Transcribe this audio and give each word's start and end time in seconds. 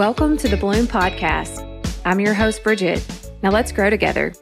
Welcome 0.00 0.38
to 0.38 0.48
the 0.48 0.56
Bloom 0.56 0.86
Podcast. 0.86 1.62
I'm 2.06 2.20
your 2.20 2.32
host, 2.32 2.64
Bridget. 2.64 3.04
Now 3.42 3.50
let's 3.50 3.70
grow 3.70 3.90
together. 3.90 4.32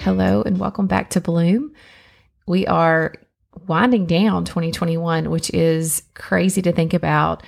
Hello, 0.00 0.40
and 0.40 0.58
welcome 0.58 0.86
back 0.86 1.10
to 1.10 1.20
Bloom. 1.20 1.74
We 2.46 2.66
are 2.66 3.12
winding 3.66 4.06
down 4.06 4.46
2021, 4.46 5.28
which 5.28 5.50
is 5.50 6.02
crazy 6.14 6.62
to 6.62 6.72
think 6.72 6.94
about. 6.94 7.42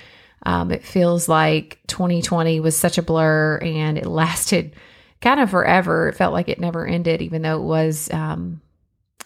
Um, 0.45 0.69
it 0.69 0.83
feels 0.83 1.27
like 1.27 1.79
2020 1.87 2.59
was 2.59 2.77
such 2.77 2.99
a 2.99 3.01
blur 3.01 3.57
and 3.63 3.97
it 3.97 4.05
lasted 4.05 4.75
kind 5.21 5.39
of 5.39 5.49
forever. 5.49 6.09
It 6.09 6.15
felt 6.17 6.33
like 6.33 6.49
it 6.49 6.59
never 6.59 6.85
ended, 6.85 7.23
even 7.23 7.41
though 7.41 7.57
it 7.57 7.65
was 7.65 8.11
um, 8.11 8.61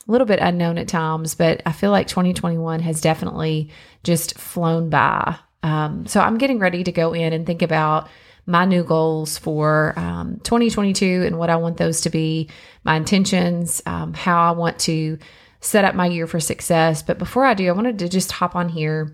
a 0.08 0.12
little 0.12 0.28
bit 0.28 0.40
unknown 0.40 0.78
at 0.78 0.88
times. 0.88 1.36
But 1.36 1.62
I 1.66 1.72
feel 1.72 1.92
like 1.92 2.08
2021 2.08 2.80
has 2.82 3.02
definitely 3.02 3.70
just 4.04 4.38
flown 4.38 4.90
by. 4.90 5.38
Um, 5.64 6.06
so 6.08 6.22
I'm 6.22 6.38
getting 6.38 6.60
ready 6.60 6.84
to 6.84 6.92
go 6.92 7.14
in 7.14 7.34
and 7.34 7.46
think 7.46 7.62
about 7.62 8.10
my 8.46 8.64
new 8.64 8.84
goals 8.84 9.38
for 9.38 9.94
um, 9.98 10.40
2022 10.44 11.24
and 11.26 11.38
what 11.38 11.50
I 11.50 11.58
want 11.58 11.78
those 11.78 12.02
to 12.02 12.10
be, 12.10 12.50
my 12.86 12.96
intentions, 12.96 13.82
um, 13.86 14.14
how 14.14 14.48
I 14.48 14.52
want 14.52 14.80
to 14.80 15.20
set 15.60 15.84
up 15.84 15.96
my 15.96 16.06
year 16.06 16.28
for 16.28 16.40
success. 16.40 17.04
But 17.04 17.18
before 17.18 17.46
I 17.46 17.54
do, 17.54 17.68
I 17.68 17.74
wanted 17.74 18.00
to 18.00 18.10
just 18.10 18.32
hop 18.32 18.56
on 18.56 18.70
here 18.70 19.14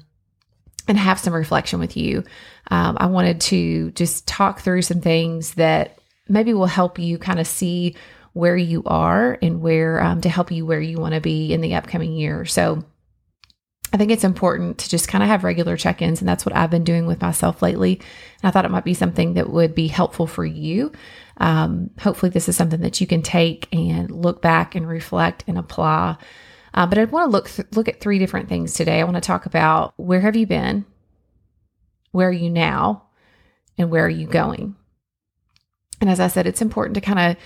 and 0.88 0.98
have 0.98 1.20
some 1.20 1.34
reflection 1.34 1.80
with 1.80 1.98
you. 1.98 2.24
Um, 2.70 2.98
I 3.00 3.08
wanted 3.08 3.41
to 3.41 3.91
just 3.91 4.28
talk 4.28 4.60
through 4.60 4.84
some 4.84 5.02
things 5.02 5.55
that 5.55 5.98
maybe 6.28 6.54
will 6.54 6.66
help 6.68 7.00
you 7.00 7.18
kind 7.18 7.40
of 7.40 7.48
see 7.48 7.96
where 8.34 8.58
you 8.58 8.84
are 8.86 9.38
and 9.42 9.62
where 9.62 10.02
um, 10.04 10.22
to 10.22 10.30
help 10.30 10.52
you 10.52 10.66
where 10.66 10.82
you 10.82 10.98
want 10.98 11.13
to 11.13 11.21
be 11.21 11.54
in 11.54 11.62
the 11.62 11.76
upcoming 11.76 12.13
year. 12.13 12.46
So 12.46 12.84
I 13.94 13.98
think 13.98 14.10
it's 14.10 14.24
important 14.24 14.80
to 14.80 14.90
just 14.90 15.07
kind 15.07 15.24
of 15.24 15.30
have 15.30 15.44
regular 15.44 15.77
check 15.77 16.02
ins. 16.02 16.20
And 16.20 16.27
that's 16.27 16.46
what 16.46 16.55
I've 16.55 16.72
been 16.72 16.84
doing 16.84 17.05
with 17.05 17.22
myself 17.22 17.62
lately. 17.62 17.99
And 18.41 18.49
I 18.49 18.52
thought 18.52 18.66
it 18.66 18.72
might 18.72 18.84
be 18.84 18.96
something 18.96 19.35
that 19.35 19.52
would 19.52 19.76
be 19.76 19.88
helpful 19.88 20.26
for 20.26 20.44
you. 20.44 20.91
Um, 21.38 21.91
hopefully, 21.99 22.32
this 22.32 22.49
is 22.49 22.55
something 22.55 22.82
that 22.82 22.99
you 22.99 23.07
can 23.07 23.22
take 23.22 23.68
and 23.72 24.10
look 24.10 24.41
back 24.41 24.74
and 24.74 24.88
reflect 24.88 25.44
and 25.48 25.60
apply. 25.60 26.18
Uh, 26.74 26.88
but 26.88 26.98
I 26.98 27.05
want 27.05 27.27
to 27.27 27.32
look 27.32 27.50
th- 27.50 27.68
look 27.74 27.88
at 27.88 28.02
three 28.02 28.18
different 28.18 28.50
things 28.50 28.74
today. 28.74 29.00
I 29.00 29.04
want 29.04 29.16
to 29.16 29.22
talk 29.22 29.46
about 29.46 29.94
where 29.98 30.22
have 30.22 30.35
you 30.35 30.48
been, 30.48 30.85
where 32.12 32.29
are 32.29 32.32
you 32.32 32.50
now, 32.50 33.04
and 33.77 33.91
where 33.91 34.05
are 34.05 34.10
you 34.10 34.26
going. 34.26 34.76
And 36.02 36.10
as 36.10 36.20
I 36.20 36.27
said, 36.27 36.48
it's 36.48 36.62
important 36.62 36.96
to 36.96 37.02
kind 37.02 37.20
of 37.20 37.38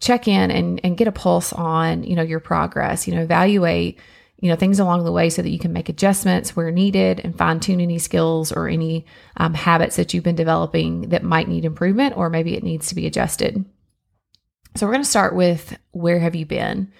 check 0.00 0.28
in 0.28 0.50
and, 0.50 0.80
and 0.84 0.96
get 0.96 1.08
a 1.08 1.12
pulse 1.12 1.52
on 1.52 2.04
you 2.04 2.14
know 2.14 2.22
your 2.22 2.40
progress. 2.40 3.06
You 3.06 3.14
know, 3.14 3.22
evaluate 3.22 3.98
you 4.40 4.50
know 4.50 4.56
things 4.56 4.78
along 4.78 5.04
the 5.04 5.12
way 5.12 5.30
so 5.30 5.42
that 5.42 5.50
you 5.50 5.58
can 5.58 5.72
make 5.72 5.88
adjustments 5.88 6.54
where 6.54 6.70
needed 6.70 7.20
and 7.20 7.36
fine 7.36 7.60
tune 7.60 7.80
any 7.80 7.98
skills 7.98 8.52
or 8.52 8.68
any 8.68 9.06
um, 9.36 9.54
habits 9.54 9.96
that 9.96 10.12
you've 10.12 10.24
been 10.24 10.34
developing 10.36 11.08
that 11.10 11.22
might 11.22 11.48
need 11.48 11.64
improvement 11.64 12.16
or 12.16 12.28
maybe 12.28 12.54
it 12.54 12.62
needs 12.62 12.88
to 12.88 12.94
be 12.94 13.06
adjusted. 13.06 13.64
So 14.76 14.86
we're 14.86 14.92
going 14.92 15.04
to 15.04 15.08
start 15.08 15.34
with 15.36 15.78
where 15.92 16.18
have 16.18 16.34
you 16.34 16.46
been. 16.46 16.92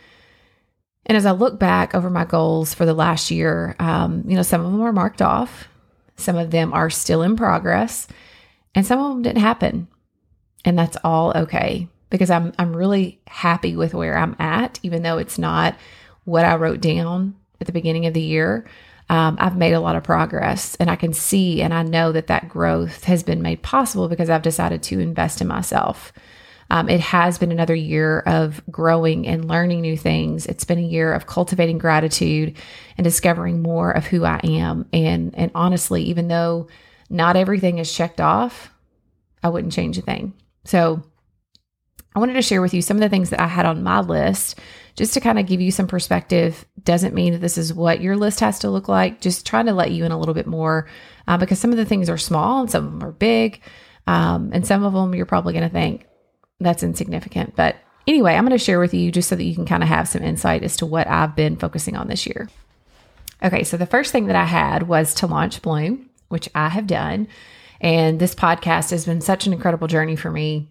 And 1.06 1.18
as 1.18 1.26
I 1.26 1.32
look 1.32 1.58
back 1.58 1.94
over 1.94 2.08
my 2.08 2.24
goals 2.24 2.72
for 2.72 2.86
the 2.86 2.94
last 2.94 3.30
year, 3.30 3.76
um, 3.78 4.24
you 4.26 4.36
know, 4.36 4.42
some 4.42 4.64
of 4.64 4.72
them 4.72 4.80
are 4.80 4.92
marked 4.92 5.20
off, 5.20 5.68
some 6.16 6.36
of 6.36 6.50
them 6.50 6.72
are 6.72 6.88
still 6.88 7.20
in 7.22 7.36
progress, 7.36 8.06
and 8.74 8.86
some 8.86 9.00
of 9.00 9.10
them 9.10 9.22
didn't 9.22 9.42
happen. 9.42 9.88
And 10.64 10.78
that's 10.78 10.96
all 11.04 11.36
okay 11.36 11.88
because 12.14 12.30
I'm 12.30 12.52
I'm 12.60 12.76
really 12.76 13.20
happy 13.26 13.74
with 13.74 13.92
where 13.92 14.16
I'm 14.16 14.36
at, 14.38 14.78
even 14.84 15.02
though 15.02 15.18
it's 15.18 15.36
not 15.36 15.74
what 16.26 16.44
I 16.44 16.54
wrote 16.54 16.80
down 16.80 17.34
at 17.60 17.66
the 17.66 17.72
beginning 17.72 18.06
of 18.06 18.14
the 18.14 18.22
year. 18.22 18.68
Um, 19.10 19.36
I've 19.40 19.56
made 19.56 19.72
a 19.72 19.80
lot 19.80 19.96
of 19.96 20.04
progress, 20.04 20.76
and 20.76 20.88
I 20.88 20.94
can 20.94 21.12
see 21.12 21.60
and 21.60 21.74
I 21.74 21.82
know 21.82 22.12
that 22.12 22.28
that 22.28 22.48
growth 22.48 23.02
has 23.02 23.24
been 23.24 23.42
made 23.42 23.62
possible 23.62 24.06
because 24.06 24.30
I've 24.30 24.42
decided 24.42 24.80
to 24.84 25.00
invest 25.00 25.40
in 25.40 25.48
myself. 25.48 26.12
Um, 26.70 26.88
it 26.88 27.00
has 27.00 27.36
been 27.36 27.50
another 27.50 27.74
year 27.74 28.20
of 28.20 28.62
growing 28.70 29.26
and 29.26 29.48
learning 29.48 29.80
new 29.80 29.96
things. 29.96 30.46
It's 30.46 30.64
been 30.64 30.78
a 30.78 30.82
year 30.82 31.12
of 31.12 31.26
cultivating 31.26 31.78
gratitude 31.78 32.56
and 32.96 33.04
discovering 33.04 33.60
more 33.60 33.90
of 33.90 34.06
who 34.06 34.24
I 34.24 34.38
am. 34.44 34.86
And 34.92 35.34
and 35.34 35.50
honestly, 35.56 36.04
even 36.04 36.28
though 36.28 36.68
not 37.10 37.34
everything 37.34 37.78
is 37.78 37.92
checked 37.92 38.20
off, 38.20 38.70
I 39.42 39.48
wouldn't 39.48 39.72
change 39.72 39.98
a 39.98 40.02
thing. 40.02 40.32
So 40.64 41.02
I 42.14 42.20
wanted 42.20 42.34
to 42.34 42.42
share 42.42 42.62
with 42.62 42.74
you 42.74 42.82
some 42.82 42.96
of 42.96 43.00
the 43.00 43.08
things 43.08 43.30
that 43.30 43.40
I 43.40 43.48
had 43.48 43.66
on 43.66 43.82
my 43.82 44.00
list 44.00 44.58
just 44.94 45.14
to 45.14 45.20
kind 45.20 45.38
of 45.38 45.46
give 45.46 45.60
you 45.60 45.72
some 45.72 45.88
perspective. 45.88 46.64
Doesn't 46.84 47.14
mean 47.14 47.32
that 47.32 47.40
this 47.40 47.58
is 47.58 47.74
what 47.74 48.00
your 48.00 48.16
list 48.16 48.40
has 48.40 48.60
to 48.60 48.70
look 48.70 48.88
like. 48.88 49.20
Just 49.20 49.46
trying 49.46 49.66
to 49.66 49.72
let 49.72 49.90
you 49.90 50.04
in 50.04 50.12
a 50.12 50.18
little 50.18 50.34
bit 50.34 50.46
more 50.46 50.88
uh, 51.26 51.36
because 51.36 51.58
some 51.58 51.72
of 51.72 51.76
the 51.76 51.84
things 51.84 52.08
are 52.08 52.18
small 52.18 52.60
and 52.60 52.70
some 52.70 52.86
of 52.86 52.92
them 52.92 53.08
are 53.08 53.12
big. 53.12 53.60
Um, 54.06 54.50
and 54.52 54.66
some 54.66 54.84
of 54.84 54.92
them 54.92 55.14
you're 55.14 55.26
probably 55.26 55.54
going 55.54 55.68
to 55.68 55.72
think, 55.72 56.06
that's 56.60 56.82
insignificant. 56.82 57.56
But 57.56 57.76
anyway, 58.06 58.34
I'm 58.34 58.44
going 58.44 58.56
to 58.56 58.64
share 58.64 58.78
with 58.78 58.94
you 58.94 59.10
just 59.10 59.28
so 59.28 59.34
that 59.34 59.44
you 59.44 59.54
can 59.54 59.66
kind 59.66 59.82
of 59.82 59.88
have 59.88 60.06
some 60.06 60.22
insight 60.22 60.62
as 60.62 60.76
to 60.76 60.86
what 60.86 61.08
I've 61.08 61.34
been 61.34 61.56
focusing 61.56 61.96
on 61.96 62.06
this 62.06 62.26
year. 62.26 62.48
Okay, 63.42 63.64
so 63.64 63.76
the 63.76 63.86
first 63.86 64.12
thing 64.12 64.26
that 64.26 64.36
I 64.36 64.44
had 64.44 64.86
was 64.86 65.14
to 65.16 65.26
launch 65.26 65.62
Bloom, 65.62 66.08
which 66.28 66.48
I 66.54 66.68
have 66.68 66.86
done. 66.86 67.26
And 67.80 68.20
this 68.20 68.34
podcast 68.34 68.90
has 68.90 69.04
been 69.04 69.20
such 69.20 69.46
an 69.46 69.52
incredible 69.52 69.88
journey 69.88 70.16
for 70.16 70.30
me. 70.30 70.68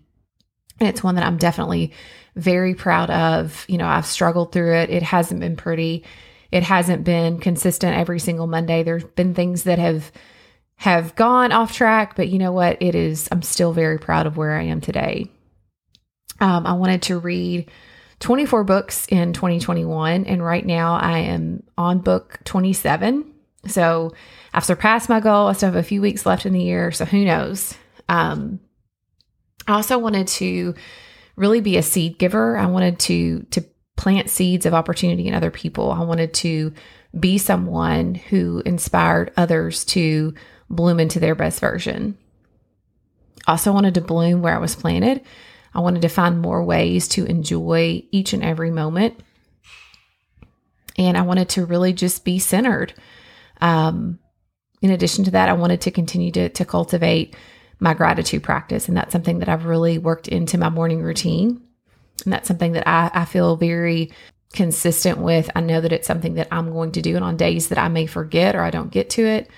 It's 0.83 1.03
one 1.03 1.15
that 1.15 1.25
I'm 1.25 1.37
definitely 1.37 1.93
very 2.35 2.75
proud 2.75 3.09
of. 3.09 3.65
You 3.67 3.77
know, 3.77 3.87
I've 3.87 4.05
struggled 4.05 4.51
through 4.51 4.75
it. 4.75 4.89
It 4.89 5.03
hasn't 5.03 5.39
been 5.39 5.55
pretty. 5.55 6.03
It 6.51 6.63
hasn't 6.63 7.03
been 7.03 7.39
consistent 7.39 7.97
every 7.97 8.19
single 8.19 8.47
Monday. 8.47 8.83
There's 8.83 9.03
been 9.03 9.33
things 9.33 9.63
that 9.63 9.79
have 9.79 10.11
have 10.77 11.15
gone 11.15 11.51
off 11.51 11.73
track, 11.73 12.15
but 12.15 12.29
you 12.29 12.39
know 12.39 12.51
what? 12.51 12.81
It 12.81 12.95
is 12.95 13.27
I'm 13.31 13.41
still 13.41 13.73
very 13.73 13.97
proud 13.97 14.27
of 14.27 14.37
where 14.37 14.57
I 14.57 14.63
am 14.63 14.81
today. 14.81 15.29
Um, 16.39 16.65
I 16.65 16.73
wanted 16.73 17.03
to 17.03 17.19
read 17.19 17.71
24 18.19 18.63
books 18.63 19.07
in 19.09 19.33
2021, 19.33 20.25
and 20.25 20.43
right 20.43 20.65
now 20.65 20.95
I 20.95 21.19
am 21.19 21.63
on 21.77 21.99
book 21.99 22.39
27. 22.43 23.31
So 23.67 24.13
I've 24.53 24.65
surpassed 24.65 25.09
my 25.09 25.19
goal. 25.19 25.47
I 25.47 25.53
still 25.53 25.71
have 25.71 25.75
a 25.75 25.83
few 25.83 26.01
weeks 26.01 26.25
left 26.25 26.45
in 26.45 26.53
the 26.53 26.61
year, 26.61 26.91
so 26.91 27.05
who 27.05 27.23
knows? 27.23 27.75
Um, 28.09 28.59
I 29.67 29.73
also 29.73 29.97
wanted 29.97 30.27
to 30.27 30.75
really 31.35 31.61
be 31.61 31.77
a 31.77 31.83
seed 31.83 32.17
giver. 32.17 32.57
I 32.57 32.65
wanted 32.65 32.99
to 32.99 33.45
to 33.51 33.63
plant 33.95 34.29
seeds 34.29 34.65
of 34.65 34.73
opportunity 34.73 35.27
in 35.27 35.33
other 35.33 35.51
people. 35.51 35.91
I 35.91 36.03
wanted 36.03 36.33
to 36.35 36.73
be 37.17 37.37
someone 37.37 38.15
who 38.15 38.61
inspired 38.65 39.31
others 39.37 39.85
to 39.85 40.33
bloom 40.69 40.99
into 40.99 41.19
their 41.19 41.35
best 41.35 41.59
version. 41.59 42.17
Also 43.47 43.71
wanted 43.71 43.93
to 43.95 44.01
bloom 44.01 44.41
where 44.41 44.55
I 44.55 44.59
was 44.59 44.75
planted. 44.75 45.21
I 45.75 45.79
wanted 45.79 46.01
to 46.03 46.09
find 46.09 46.41
more 46.41 46.63
ways 46.63 47.07
to 47.09 47.25
enjoy 47.25 48.03
each 48.11 48.33
and 48.33 48.43
every 48.43 48.71
moment. 48.71 49.21
And 50.97 51.17
I 51.17 51.23
wanted 51.23 51.49
to 51.49 51.65
really 51.65 51.93
just 51.93 52.23
be 52.23 52.39
centered. 52.39 52.93
Um, 53.61 54.19
in 54.81 54.91
addition 54.91 55.23
to 55.25 55.31
that, 55.31 55.49
I 55.49 55.53
wanted 55.53 55.81
to 55.81 55.91
continue 55.91 56.31
to, 56.31 56.49
to 56.49 56.65
cultivate 56.65 57.35
my 57.79 57.93
gratitude 57.93 58.43
practice. 58.43 58.87
And 58.87 58.95
that's 58.95 59.11
something 59.11 59.39
that 59.39 59.49
I've 59.49 59.65
really 59.65 59.97
worked 59.97 60.27
into 60.27 60.57
my 60.57 60.69
morning 60.69 61.01
routine. 61.01 61.61
And 62.23 62.33
that's 62.33 62.47
something 62.47 62.73
that 62.73 62.87
I, 62.87 63.11
I 63.13 63.25
feel 63.25 63.55
very 63.55 64.11
consistent 64.53 65.17
with. 65.17 65.49
I 65.55 65.61
know 65.61 65.81
that 65.81 65.91
it's 65.91 66.07
something 66.07 66.35
that 66.35 66.47
I'm 66.51 66.71
going 66.71 66.91
to 66.93 67.01
do. 67.01 67.15
And 67.15 67.25
on 67.25 67.37
days 67.37 67.69
that 67.69 67.77
I 67.77 67.87
may 67.87 68.05
forget 68.05 68.55
or 68.55 68.61
I 68.61 68.69
don't 68.69 68.91
get 68.91 69.09
to 69.11 69.25
it, 69.25 69.49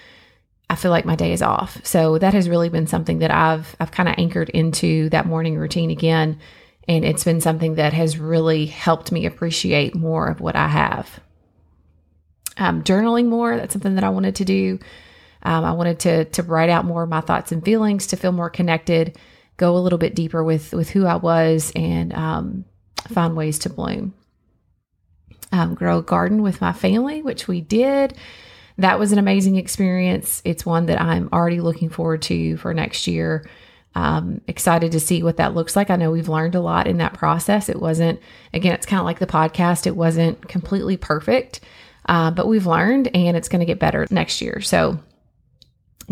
I 0.69 0.75
feel 0.75 0.91
like 0.91 1.05
my 1.05 1.15
day 1.15 1.31
is 1.31 1.41
off. 1.41 1.79
So 1.85 2.17
that 2.17 2.33
has 2.33 2.49
really 2.49 2.69
been 2.69 2.87
something 2.87 3.19
that 3.19 3.31
I've 3.31 3.75
I've 3.79 3.91
kind 3.91 4.09
of 4.09 4.15
anchored 4.17 4.49
into 4.49 5.09
that 5.09 5.27
morning 5.27 5.57
routine 5.57 5.91
again. 5.91 6.39
And 6.87 7.03
it's 7.03 7.23
been 7.23 7.41
something 7.41 7.75
that 7.75 7.93
has 7.93 8.17
really 8.17 8.65
helped 8.65 9.11
me 9.11 9.25
appreciate 9.25 9.95
more 9.95 10.27
of 10.27 10.39
what 10.39 10.55
I 10.55 10.67
have. 10.67 11.19
Um, 12.57 12.83
journaling 12.83 13.27
more, 13.27 13.57
that's 13.57 13.73
something 13.73 13.95
that 13.95 14.03
I 14.03 14.09
wanted 14.09 14.35
to 14.35 14.45
do. 14.45 14.79
Um, 15.45 15.63
I 15.63 15.71
wanted 15.71 15.99
to 16.01 16.25
to 16.25 16.43
write 16.43 16.69
out 16.69 16.85
more 16.85 17.03
of 17.03 17.09
my 17.09 17.21
thoughts 17.21 17.51
and 17.51 17.63
feelings 17.63 18.07
to 18.07 18.17
feel 18.17 18.33
more 18.33 18.49
connected, 18.49 19.17
go 19.57 19.77
a 19.77 19.79
little 19.79 19.99
bit 19.99 20.15
deeper 20.15 20.43
with 20.43 20.73
with 20.73 20.89
who 20.89 21.05
I 21.05 21.15
was, 21.15 21.71
and 21.75 22.13
um, 22.13 22.65
find 23.07 23.35
ways 23.35 23.59
to 23.59 23.69
bloom. 23.69 24.13
Um, 25.51 25.73
grow 25.75 25.99
a 25.99 26.03
garden 26.03 26.41
with 26.41 26.59
my 26.59 26.73
family, 26.73 27.21
which 27.21 27.47
we 27.47 27.61
did 27.61 28.17
that 28.77 28.99
was 28.99 29.11
an 29.11 29.19
amazing 29.19 29.55
experience. 29.55 30.41
It's 30.43 30.65
one 30.65 30.87
that 30.87 31.01
I'm 31.01 31.29
already 31.31 31.61
looking 31.61 31.89
forward 31.89 32.21
to 32.23 32.57
for 32.57 32.73
next 32.73 33.07
year. 33.07 33.47
Um, 33.93 34.41
excited 34.47 34.91
to 34.91 34.99
see 34.99 35.23
what 35.23 35.37
that 35.37 35.55
looks 35.55 35.75
like. 35.75 35.89
I 35.89 35.95
know 35.95 36.11
we've 36.11 36.27
learned 36.27 36.55
a 36.55 36.59
lot 36.59 36.85
in 36.85 36.97
that 36.97 37.13
process. 37.13 37.69
It 37.69 37.79
wasn't, 37.79 38.19
again, 38.53 38.73
it's 38.73 38.85
kind 38.85 38.99
of 38.99 39.05
like 39.05 39.19
the 39.19 39.27
podcast, 39.27 39.87
it 39.87 39.95
wasn't 39.95 40.49
completely 40.49 40.97
perfect, 40.97 41.61
uh, 42.09 42.31
but 42.31 42.47
we've 42.47 42.67
learned 42.67 43.15
and 43.15 43.37
it's 43.37 43.47
going 43.47 43.61
to 43.61 43.65
get 43.65 43.79
better 43.79 44.05
next 44.11 44.41
year. 44.41 44.59
So 44.59 44.99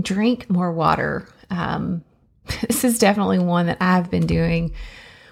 drink 0.02 0.50
more 0.50 0.72
water. 0.72 1.28
Um, 1.50 2.04
this 2.68 2.84
is 2.84 3.00
definitely 3.00 3.40
one 3.40 3.68
that 3.68 3.78
I've 3.82 4.10
been 4.12 4.28
doing 4.28 4.74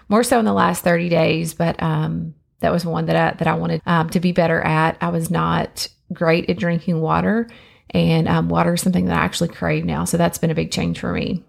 more 0.09 0.23
so 0.23 0.39
in 0.39 0.45
the 0.45 0.53
last 0.53 0.83
30 0.83 1.09
days, 1.09 1.53
but 1.53 1.81
um, 1.81 2.35
That 2.59 2.71
was 2.71 2.85
one 2.85 3.05
that 3.07 3.15
I, 3.15 3.37
that 3.37 3.47
I 3.47 3.55
wanted 3.55 3.81
um, 3.85 4.09
to 4.11 4.19
be 4.19 4.31
better 4.33 4.61
at. 4.61 4.97
I 5.01 5.09
was 5.09 5.31
not 5.31 5.87
great 6.13 6.49
at 6.49 6.57
drinking 6.59 7.01
water, 7.01 7.49
and 7.89 8.27
um, 8.27 8.49
water 8.49 8.73
is 8.73 8.81
something 8.81 9.05
that 9.05 9.19
I 9.19 9.23
actually 9.23 9.49
crave 9.49 9.85
now. 9.85 10.05
So 10.05 10.17
that's 10.17 10.37
been 10.37 10.51
a 10.51 10.55
big 10.55 10.71
change 10.71 10.99
for 10.99 11.11
me. 11.11 11.43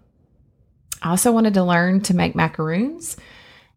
I 1.01 1.09
also 1.09 1.31
wanted 1.31 1.53
to 1.55 1.63
learn 1.63 2.01
to 2.01 2.15
make 2.15 2.35
macaroons. 2.35 3.17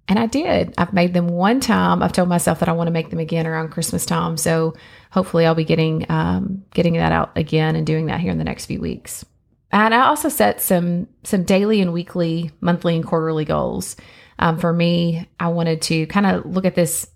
And 0.09 0.19
I 0.19 0.27
did. 0.27 0.73
I've 0.79 0.93
made 0.93 1.15
them 1.15 1.29
one 1.29 1.59
time. 1.59 2.03
I've 2.03 2.13
told 2.13 2.29
myself 2.29 2.61
that 2.61 2.69
I 2.69 2.73
want 2.73 2.87
to 2.87 2.93
make 2.93 3.11
them 3.11 3.19
again 3.19 3.47
around 3.47 3.71
Christmas 3.71 4.07
time. 4.07 4.37
So 4.37 4.75
hopefully 5.11 5.47
I'll 5.47 5.55
be 5.57 5.65
getting 5.65 6.07
um, 6.09 6.65
getting 6.73 6.95
that 6.95 7.13
out 7.13 7.33
again 7.37 7.75
and 7.75 7.87
doing 7.87 8.07
that 8.07 8.21
here 8.21 8.31
in 8.31 8.39
the 8.39 8.45
next 8.45 8.67
few 8.67 8.81
weeks. 8.81 9.25
And 9.73 9.93
I 9.93 10.07
also 10.07 10.29
set 10.29 10.61
some 10.61 11.09
some 11.25 11.43
daily 11.43 11.81
and 11.81 11.93
weekly, 11.93 12.53
monthly 12.61 12.95
and 12.95 13.05
quarterly 13.05 13.45
goals. 13.45 13.97
Um, 14.39 14.59
for 14.59 14.73
me, 14.73 15.29
I 15.41 15.49
wanted 15.49 15.83
to 15.83 16.07
kind 16.07 16.27
of 16.27 16.47
look 16.47 16.65
at 16.65 16.75
this 16.75 17.09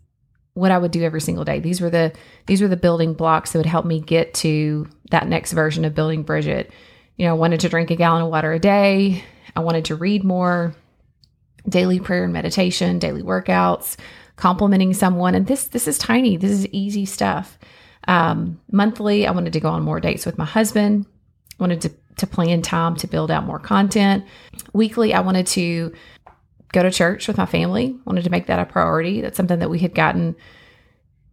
what 0.54 0.70
I 0.70 0.78
would 0.78 0.90
do 0.90 1.02
every 1.02 1.20
single 1.20 1.44
day. 1.44 1.60
These 1.60 1.80
were 1.80 1.90
the 1.90 2.12
these 2.46 2.60
were 2.60 2.68
the 2.68 2.76
building 2.76 3.14
blocks 3.14 3.52
that 3.52 3.58
would 3.58 3.66
help 3.66 3.86
me 3.86 4.00
get 4.00 4.34
to 4.34 4.88
that 5.10 5.28
next 5.28 5.52
version 5.52 5.84
of 5.84 5.94
building 5.94 6.22
Bridget. 6.22 6.72
You 7.16 7.26
know, 7.26 7.32
I 7.32 7.38
wanted 7.38 7.60
to 7.60 7.68
drink 7.68 7.90
a 7.90 7.96
gallon 7.96 8.22
of 8.22 8.30
water 8.30 8.52
a 8.52 8.58
day. 8.58 9.22
I 9.54 9.60
wanted 9.60 9.86
to 9.86 9.96
read 9.96 10.24
more, 10.24 10.74
daily 11.68 12.00
prayer 12.00 12.24
and 12.24 12.32
meditation, 12.32 12.98
daily 12.98 13.22
workouts, 13.22 13.96
complimenting 14.36 14.94
someone. 14.94 15.34
And 15.34 15.46
this 15.46 15.68
this 15.68 15.86
is 15.86 15.98
tiny. 15.98 16.36
This 16.36 16.50
is 16.50 16.66
easy 16.68 17.04
stuff. 17.04 17.58
Um, 18.08 18.60
monthly, 18.72 19.26
I 19.26 19.30
wanted 19.30 19.52
to 19.52 19.60
go 19.60 19.68
on 19.68 19.82
more 19.82 20.00
dates 20.00 20.26
with 20.26 20.38
my 20.38 20.44
husband. 20.44 21.06
wanted 21.58 21.82
to 21.82 21.90
to 22.16 22.26
plan 22.26 22.62
time 22.62 22.96
to 22.96 23.06
build 23.06 23.30
out 23.30 23.44
more 23.44 23.58
content. 23.58 24.24
Weekly, 24.72 25.14
I 25.14 25.20
wanted 25.20 25.46
to 25.48 25.92
go 26.72 26.82
to 26.82 26.90
church 26.90 27.26
with 27.26 27.38
my 27.38 27.46
family. 27.46 27.96
Wanted 28.04 28.24
to 28.24 28.30
make 28.30 28.46
that 28.46 28.58
a 28.58 28.64
priority. 28.64 29.20
That's 29.20 29.36
something 29.36 29.58
that 29.58 29.70
we 29.70 29.78
had 29.78 29.94
gotten 29.94 30.36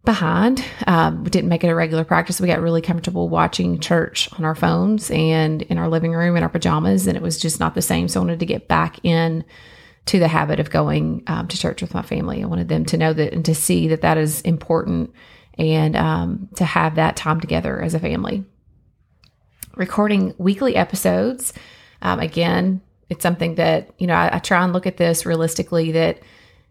behind. 0.04 0.64
Um, 0.86 1.24
we 1.24 1.30
didn't 1.30 1.50
make 1.50 1.64
it 1.64 1.68
a 1.68 1.74
regular 1.74 2.04
practice. 2.04 2.40
We 2.40 2.48
got 2.48 2.60
really 2.60 2.80
comfortable 2.80 3.28
watching 3.28 3.78
church 3.78 4.28
on 4.38 4.44
our 4.44 4.54
phones 4.54 5.10
and 5.10 5.62
in 5.62 5.76
our 5.76 5.88
living 5.88 6.12
room 6.12 6.36
in 6.36 6.42
our 6.42 6.48
pajamas, 6.48 7.06
and 7.06 7.16
it 7.16 7.22
was 7.22 7.38
just 7.38 7.60
not 7.60 7.74
the 7.74 7.82
same. 7.82 8.08
So 8.08 8.20
I 8.20 8.24
wanted 8.24 8.40
to 8.40 8.46
get 8.46 8.68
back 8.68 9.04
in 9.04 9.44
to 10.08 10.18
the 10.18 10.28
habit 10.28 10.58
of 10.58 10.70
going 10.70 11.22
um, 11.26 11.46
to 11.48 11.58
church 11.58 11.82
with 11.82 11.92
my 11.92 12.00
family. 12.00 12.42
I 12.42 12.46
wanted 12.46 12.68
them 12.68 12.86
to 12.86 12.96
know 12.96 13.12
that 13.12 13.34
and 13.34 13.44
to 13.44 13.54
see 13.54 13.88
that 13.88 14.00
that 14.00 14.16
is 14.16 14.40
important 14.40 15.12
and 15.58 15.94
um, 15.96 16.48
to 16.56 16.64
have 16.64 16.94
that 16.94 17.14
time 17.14 17.40
together 17.40 17.80
as 17.82 17.92
a 17.92 17.98
family. 17.98 18.42
Recording 19.76 20.34
weekly 20.38 20.76
episodes. 20.76 21.52
Um, 22.00 22.20
again, 22.20 22.80
it's 23.10 23.22
something 23.22 23.56
that, 23.56 23.90
you 23.98 24.06
know, 24.06 24.14
I, 24.14 24.36
I 24.36 24.38
try 24.38 24.64
and 24.64 24.72
look 24.72 24.86
at 24.86 24.96
this 24.96 25.26
realistically 25.26 25.92
that, 25.92 26.20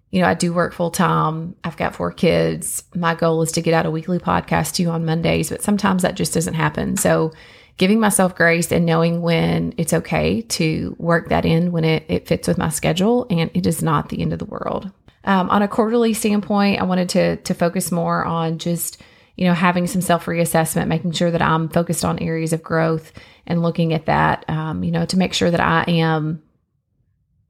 you 0.09 0.19
know, 0.21 0.27
I 0.27 0.33
do 0.33 0.51
work 0.51 0.73
full 0.73 0.89
time. 0.89 1.55
I've 1.63 1.77
got 1.77 1.95
four 1.95 2.11
kids. 2.11 2.83
My 2.95 3.13
goal 3.13 3.43
is 3.43 3.51
to 3.51 3.61
get 3.61 3.75
out 3.75 3.85
a 3.85 3.91
weekly 3.91 4.17
podcast 4.17 4.73
to 4.75 4.83
you 4.83 4.89
on 4.89 5.05
Mondays, 5.05 5.49
but 5.49 5.61
sometimes 5.61 6.01
that 6.01 6.15
just 6.15 6.33
doesn't 6.33 6.55
happen. 6.55 6.97
So, 6.97 7.33
giving 7.77 7.99
myself 7.99 8.35
grace 8.35 8.71
and 8.71 8.85
knowing 8.85 9.21
when 9.21 9.73
it's 9.77 9.93
okay 9.93 10.41
to 10.41 10.95
work 10.99 11.29
that 11.29 11.45
in 11.45 11.71
when 11.71 11.83
it, 11.83 12.03
it 12.07 12.27
fits 12.27 12.47
with 12.47 12.57
my 12.57 12.69
schedule 12.69 13.27
and 13.29 13.51
it 13.53 13.67
is 13.67 13.83
not 13.83 14.09
the 14.09 14.21
end 14.21 14.33
of 14.33 14.39
the 14.39 14.45
world. 14.45 14.91
Um, 15.23 15.49
on 15.49 15.61
a 15.61 15.67
quarterly 15.67 16.13
standpoint, 16.13 16.79
I 16.79 16.85
wanted 16.85 17.09
to 17.09 17.35
to 17.37 17.53
focus 17.53 17.91
more 17.91 18.25
on 18.25 18.57
just 18.59 19.01
you 19.35 19.45
know 19.45 19.53
having 19.53 19.85
some 19.85 20.01
self 20.01 20.25
reassessment, 20.25 20.87
making 20.87 21.11
sure 21.11 21.31
that 21.31 21.41
I'm 21.41 21.69
focused 21.69 22.05
on 22.05 22.19
areas 22.19 22.53
of 22.53 22.63
growth 22.63 23.11
and 23.45 23.61
looking 23.61 23.93
at 23.93 24.05
that. 24.05 24.49
Um, 24.49 24.83
you 24.83 24.91
know, 24.91 25.05
to 25.05 25.17
make 25.17 25.33
sure 25.33 25.51
that 25.51 25.59
I 25.59 25.83
am 25.87 26.41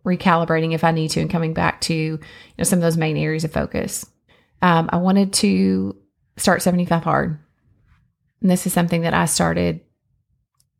recalibrating 0.05 0.73
if 0.73 0.83
I 0.83 0.91
need 0.91 1.09
to 1.11 1.21
and 1.21 1.29
coming 1.29 1.53
back 1.53 1.81
to 1.81 1.93
you 1.93 2.19
know 2.57 2.63
some 2.63 2.79
of 2.79 2.83
those 2.83 2.97
main 2.97 3.15
areas 3.15 3.43
of 3.43 3.53
focus. 3.53 4.05
Um, 4.61 4.89
I 4.91 4.97
wanted 4.97 5.33
to 5.33 5.95
start 6.37 6.63
75 6.63 7.03
hard. 7.03 7.39
And 8.41 8.49
this 8.49 8.65
is 8.65 8.73
something 8.73 9.01
that 9.01 9.13
I 9.13 9.25
started 9.25 9.81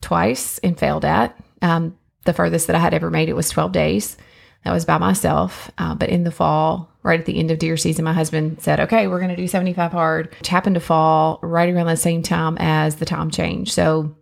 twice 0.01 0.57
and 0.59 0.77
failed 0.77 1.05
at. 1.05 1.38
Um, 1.61 1.97
the 2.25 2.33
furthest 2.33 2.67
that 2.67 2.75
I 2.75 2.79
had 2.79 2.94
ever 2.94 3.09
made 3.09 3.29
it 3.29 3.35
was 3.35 3.49
12 3.49 3.71
days. 3.71 4.17
That 4.63 4.73
was 4.73 4.85
by 4.85 4.97
myself. 4.97 5.71
Uh, 5.77 5.95
but 5.95 6.09
in 6.09 6.23
the 6.23 6.31
fall, 6.31 6.91
right 7.03 7.19
at 7.19 7.25
the 7.25 7.39
end 7.39 7.51
of 7.51 7.59
deer 7.59 7.77
season, 7.77 8.03
my 8.03 8.13
husband 8.13 8.61
said, 8.61 8.81
okay, 8.81 9.07
we're 9.07 9.19
going 9.19 9.29
to 9.29 9.35
do 9.35 9.47
75 9.47 9.91
hard, 9.91 10.35
which 10.38 10.49
happened 10.49 10.75
to 10.75 10.81
fall 10.81 11.39
right 11.41 11.69
around 11.69 11.88
the 11.88 11.95
same 11.95 12.21
time 12.21 12.57
as 12.59 12.95
the 12.95 13.05
time 13.05 13.31
change. 13.31 13.71
So 13.71 14.15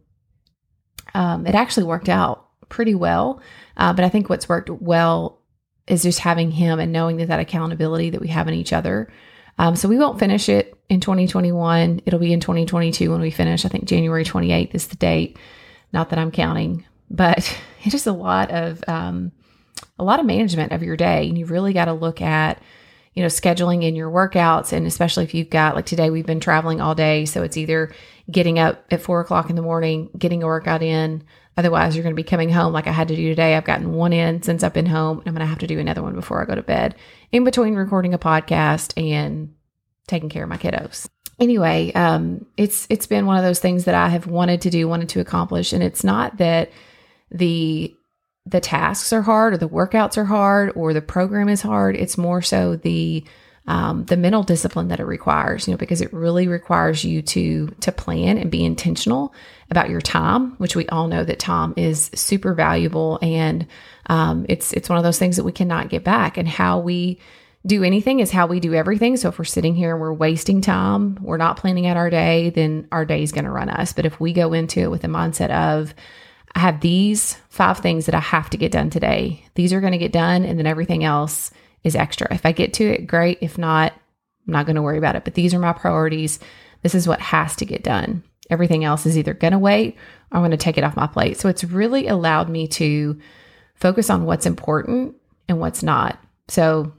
um, 1.16 1.48
it 1.48 1.56
actually 1.56 1.86
worked 1.86 2.10
out 2.10 2.48
pretty 2.70 2.94
well. 2.94 3.42
Uh, 3.78 3.94
but 3.94 4.06
I 4.06 4.10
think 4.10 4.30
what's 4.30 4.48
worked 4.48 4.70
well 4.70 5.42
is 5.88 6.04
just 6.04 6.20
having 6.20 6.52
him 6.52 6.80
and 6.80 6.92
knowing 6.92 7.18
that 7.18 7.28
that 7.28 7.40
accountability 7.40 8.12
that 8.12 8.22
we 8.22 8.28
have 8.28 8.48
in 8.48 8.54
each 8.54 8.74
other. 8.74 9.12
Um, 9.58 9.76
so 9.76 9.88
we 9.88 9.98
won't 9.98 10.20
finish 10.20 10.50
it 10.50 10.78
in 10.90 11.00
2021. 11.00 12.02
It'll 12.06 12.20
be 12.20 12.34
in 12.34 12.40
2022 12.40 13.10
when 13.10 13.22
we 13.22 13.32
finish. 13.32 13.66
I 13.66 13.70
think 13.70 13.86
January 13.86 14.26
28th 14.26 14.76
is 14.76 14.88
the 14.88 14.96
date. 14.96 15.38
Not 15.96 16.10
that 16.10 16.20
I'm 16.20 16.30
counting, 16.30 16.86
but 17.10 17.58
it 17.86 17.94
is 17.94 18.06
a 18.06 18.12
lot 18.12 18.52
of 18.52 18.84
um, 18.86 19.32
a 19.98 20.04
lot 20.04 20.20
of 20.20 20.26
management 20.26 20.74
of 20.74 20.84
your 20.84 20.98
day. 20.98 21.30
And 21.30 21.38
you 21.38 21.46
really 21.46 21.72
got 21.72 21.86
to 21.86 21.94
look 21.94 22.22
at, 22.22 22.62
you 23.14 23.24
know, 23.24 23.28
scheduling 23.28 23.82
in 23.82 23.96
your 23.96 24.12
workouts. 24.12 24.74
And 24.74 24.86
especially 24.86 25.24
if 25.24 25.34
you've 25.34 25.50
got, 25.50 25.74
like 25.74 25.86
today, 25.86 26.10
we've 26.10 26.26
been 26.26 26.42
traveling 26.42 26.82
all 26.82 26.96
day. 26.96 27.24
So 27.24 27.44
it's 27.44 27.56
either 27.56 27.96
getting 28.30 28.60
up 28.60 28.86
at 28.92 29.02
four 29.02 29.22
o'clock 29.22 29.50
in 29.50 29.56
the 29.56 29.62
morning, 29.62 30.10
getting 30.18 30.44
a 30.44 30.48
workout 30.48 30.84
in. 30.84 31.24
Otherwise, 31.56 31.96
you're 31.96 32.04
going 32.04 32.14
to 32.14 32.22
be 32.22 32.28
coming 32.28 32.50
home 32.50 32.74
like 32.74 32.88
I 32.88 32.92
had 32.92 33.08
to 33.08 33.16
do 33.16 33.30
today. 33.30 33.56
I've 33.56 33.64
gotten 33.64 33.94
one 33.94 34.12
in 34.12 34.44
since 34.44 34.64
I've 34.64 34.74
been 34.74 34.86
home. 34.86 35.20
I'm 35.20 35.34
going 35.34 35.40
to 35.40 35.46
have 35.46 35.60
to 35.60 35.68
do 35.68 35.80
another 35.80 36.04
one 36.04 36.14
before 36.14 36.42
I 36.42 36.46
go 36.46 36.56
to 36.56 36.62
bed 36.62 36.96
in 37.32 37.46
between 37.46 37.76
recording 37.76 38.14
a 38.14 38.20
podcast 38.20 38.92
and 39.02 39.56
taking 40.08 40.28
care 40.28 40.44
of 40.44 40.50
my 40.50 40.58
kiddos. 40.58 41.08
Anyway, 41.40 41.92
um, 41.94 42.46
it's 42.56 42.88
it's 42.90 43.08
been 43.08 43.26
one 43.26 43.38
of 43.38 43.44
those 43.44 43.60
things 43.60 43.86
that 43.86 43.96
I 43.96 44.10
have 44.10 44.28
wanted 44.28 44.62
to 44.62 44.70
do, 44.70 44.88
wanted 44.88 45.10
to 45.10 45.20
accomplish, 45.20 45.74
and 45.74 45.84
it's 45.84 46.04
not 46.04 46.38
that 46.38 46.72
the 47.30 47.94
the 48.46 48.62
tasks 48.62 49.12
are 49.12 49.24
hard 49.24 49.54
or 49.54 49.58
the 49.58 49.68
workouts 49.68 50.18
are 50.18 50.26
hard 50.26 50.72
or 50.76 50.94
the 50.94 51.02
program 51.02 51.50
is 51.50 51.62
hard. 51.62 51.96
It's 51.96 52.18
more 52.18 52.42
so 52.42 52.76
the 52.76 53.24
um, 53.68 54.06
the 54.06 54.18
mental 54.18 54.44
discipline 54.44 54.90
that 54.90 55.00
it 55.00 55.06
requires, 55.06 55.68
you 55.68 55.74
know, 55.74 55.78
because 55.78 56.00
it 56.00 56.14
really 56.14 56.48
requires 56.48 57.04
you 57.04 57.22
to 57.24 57.68
to 57.82 57.92
plan 57.92 58.38
and 58.38 58.52
be 58.52 58.64
intentional 58.64 59.34
about 59.72 59.90
your 59.90 60.02
time, 60.02 60.52
which 60.58 60.76
we 60.76 60.88
all 60.88 61.08
know 61.08 61.24
that 61.24 61.40
time 61.40 61.74
is 61.76 62.12
super 62.14 62.54
valuable, 62.54 63.18
and 63.22 63.66
um, 64.08 64.46
it's 64.48 64.72
it's 64.74 64.88
one 64.88 65.00
of 65.00 65.04
those 65.04 65.20
things 65.20 65.36
that 65.36 65.44
we 65.44 65.52
cannot 65.52 65.90
get 65.90 66.04
back. 66.04 66.38
And 66.38 66.48
how 66.48 66.80
we 66.80 67.20
do 67.66 67.84
anything 67.84 68.20
is 68.20 68.32
how 68.32 68.46
we 68.46 68.60
do 68.60 68.74
everything. 68.74 69.18
So 69.18 69.30
if 69.30 69.40
we're 69.40 69.46
sitting 69.46 69.76
here 69.76 69.92
and 69.92 70.02
we're 70.02 70.14
wasting 70.14 70.62
time, 70.62 71.18
we're 71.22 71.38
not 71.38 71.58
planning 71.58 71.88
out 71.88 71.98
our 71.98 72.10
day, 72.10 72.52
then 72.52 72.88
our 72.92 73.06
day 73.06 73.24
is 73.24 73.32
going 73.32 73.46
to 73.46 73.52
run 73.52 73.70
us. 73.70 73.92
But 73.92 74.06
if 74.06 74.20
we 74.20 74.34
go 74.34 74.54
into 74.54 74.82
it 74.82 74.92
with 74.92 75.02
the 75.02 75.08
mindset 75.08 75.50
of 75.50 75.96
I 76.56 76.60
have 76.60 76.80
these 76.80 77.36
five 77.50 77.80
things 77.80 78.06
that 78.06 78.16
I 78.16 78.20
have 78.20 78.50
to 78.52 78.58
get 78.58 78.72
done 78.72 78.90
today. 78.90 79.44
These 79.56 79.74
are 79.74 79.82
going 79.82 79.92
to 79.92 79.98
get 79.98 80.14
done, 80.14 80.46
and 80.46 80.58
then 80.58 80.66
everything 80.66 81.04
else 81.04 81.52
is 81.84 81.98
extra. 81.98 82.34
If 82.34 82.46
I 82.46 82.54
get 82.54 82.74
to 82.76 82.86
it, 82.86 83.08
great. 83.08 83.40
If 83.42 83.58
not, 83.58 83.92
I'm 84.48 84.54
not 84.54 84.66
going 84.66 84.78
to 84.78 84.82
worry 84.82 84.98
about 84.98 85.18
it. 85.18 85.26
But 85.26 85.34
these 85.34 85.54
are 85.54 85.60
my 85.60 85.74
priorities. 85.74 86.40
This 86.82 86.96
is 86.96 87.10
what 87.10 87.20
has 87.20 87.58
to 87.58 87.66
get 87.66 87.84
done. 87.84 88.24
Everything 88.50 88.86
else 88.86 89.06
is 89.06 89.18
either 89.18 89.34
going 89.34 89.52
to 89.52 89.60
wait 89.60 89.98
or 90.32 90.38
I'm 90.38 90.42
going 90.42 90.52
to 90.52 90.58
take 90.58 90.78
it 90.78 90.84
off 90.86 90.96
my 90.96 91.08
plate. 91.08 91.38
So 91.38 91.50
it's 91.50 91.64
really 91.66 92.08
allowed 92.08 92.48
me 92.48 92.68
to 92.70 93.20
focus 93.74 94.10
on 94.10 94.24
what's 94.24 94.46
important 94.46 95.16
and 95.50 95.60
what's 95.60 95.84
not. 95.84 96.20
So 96.48 96.94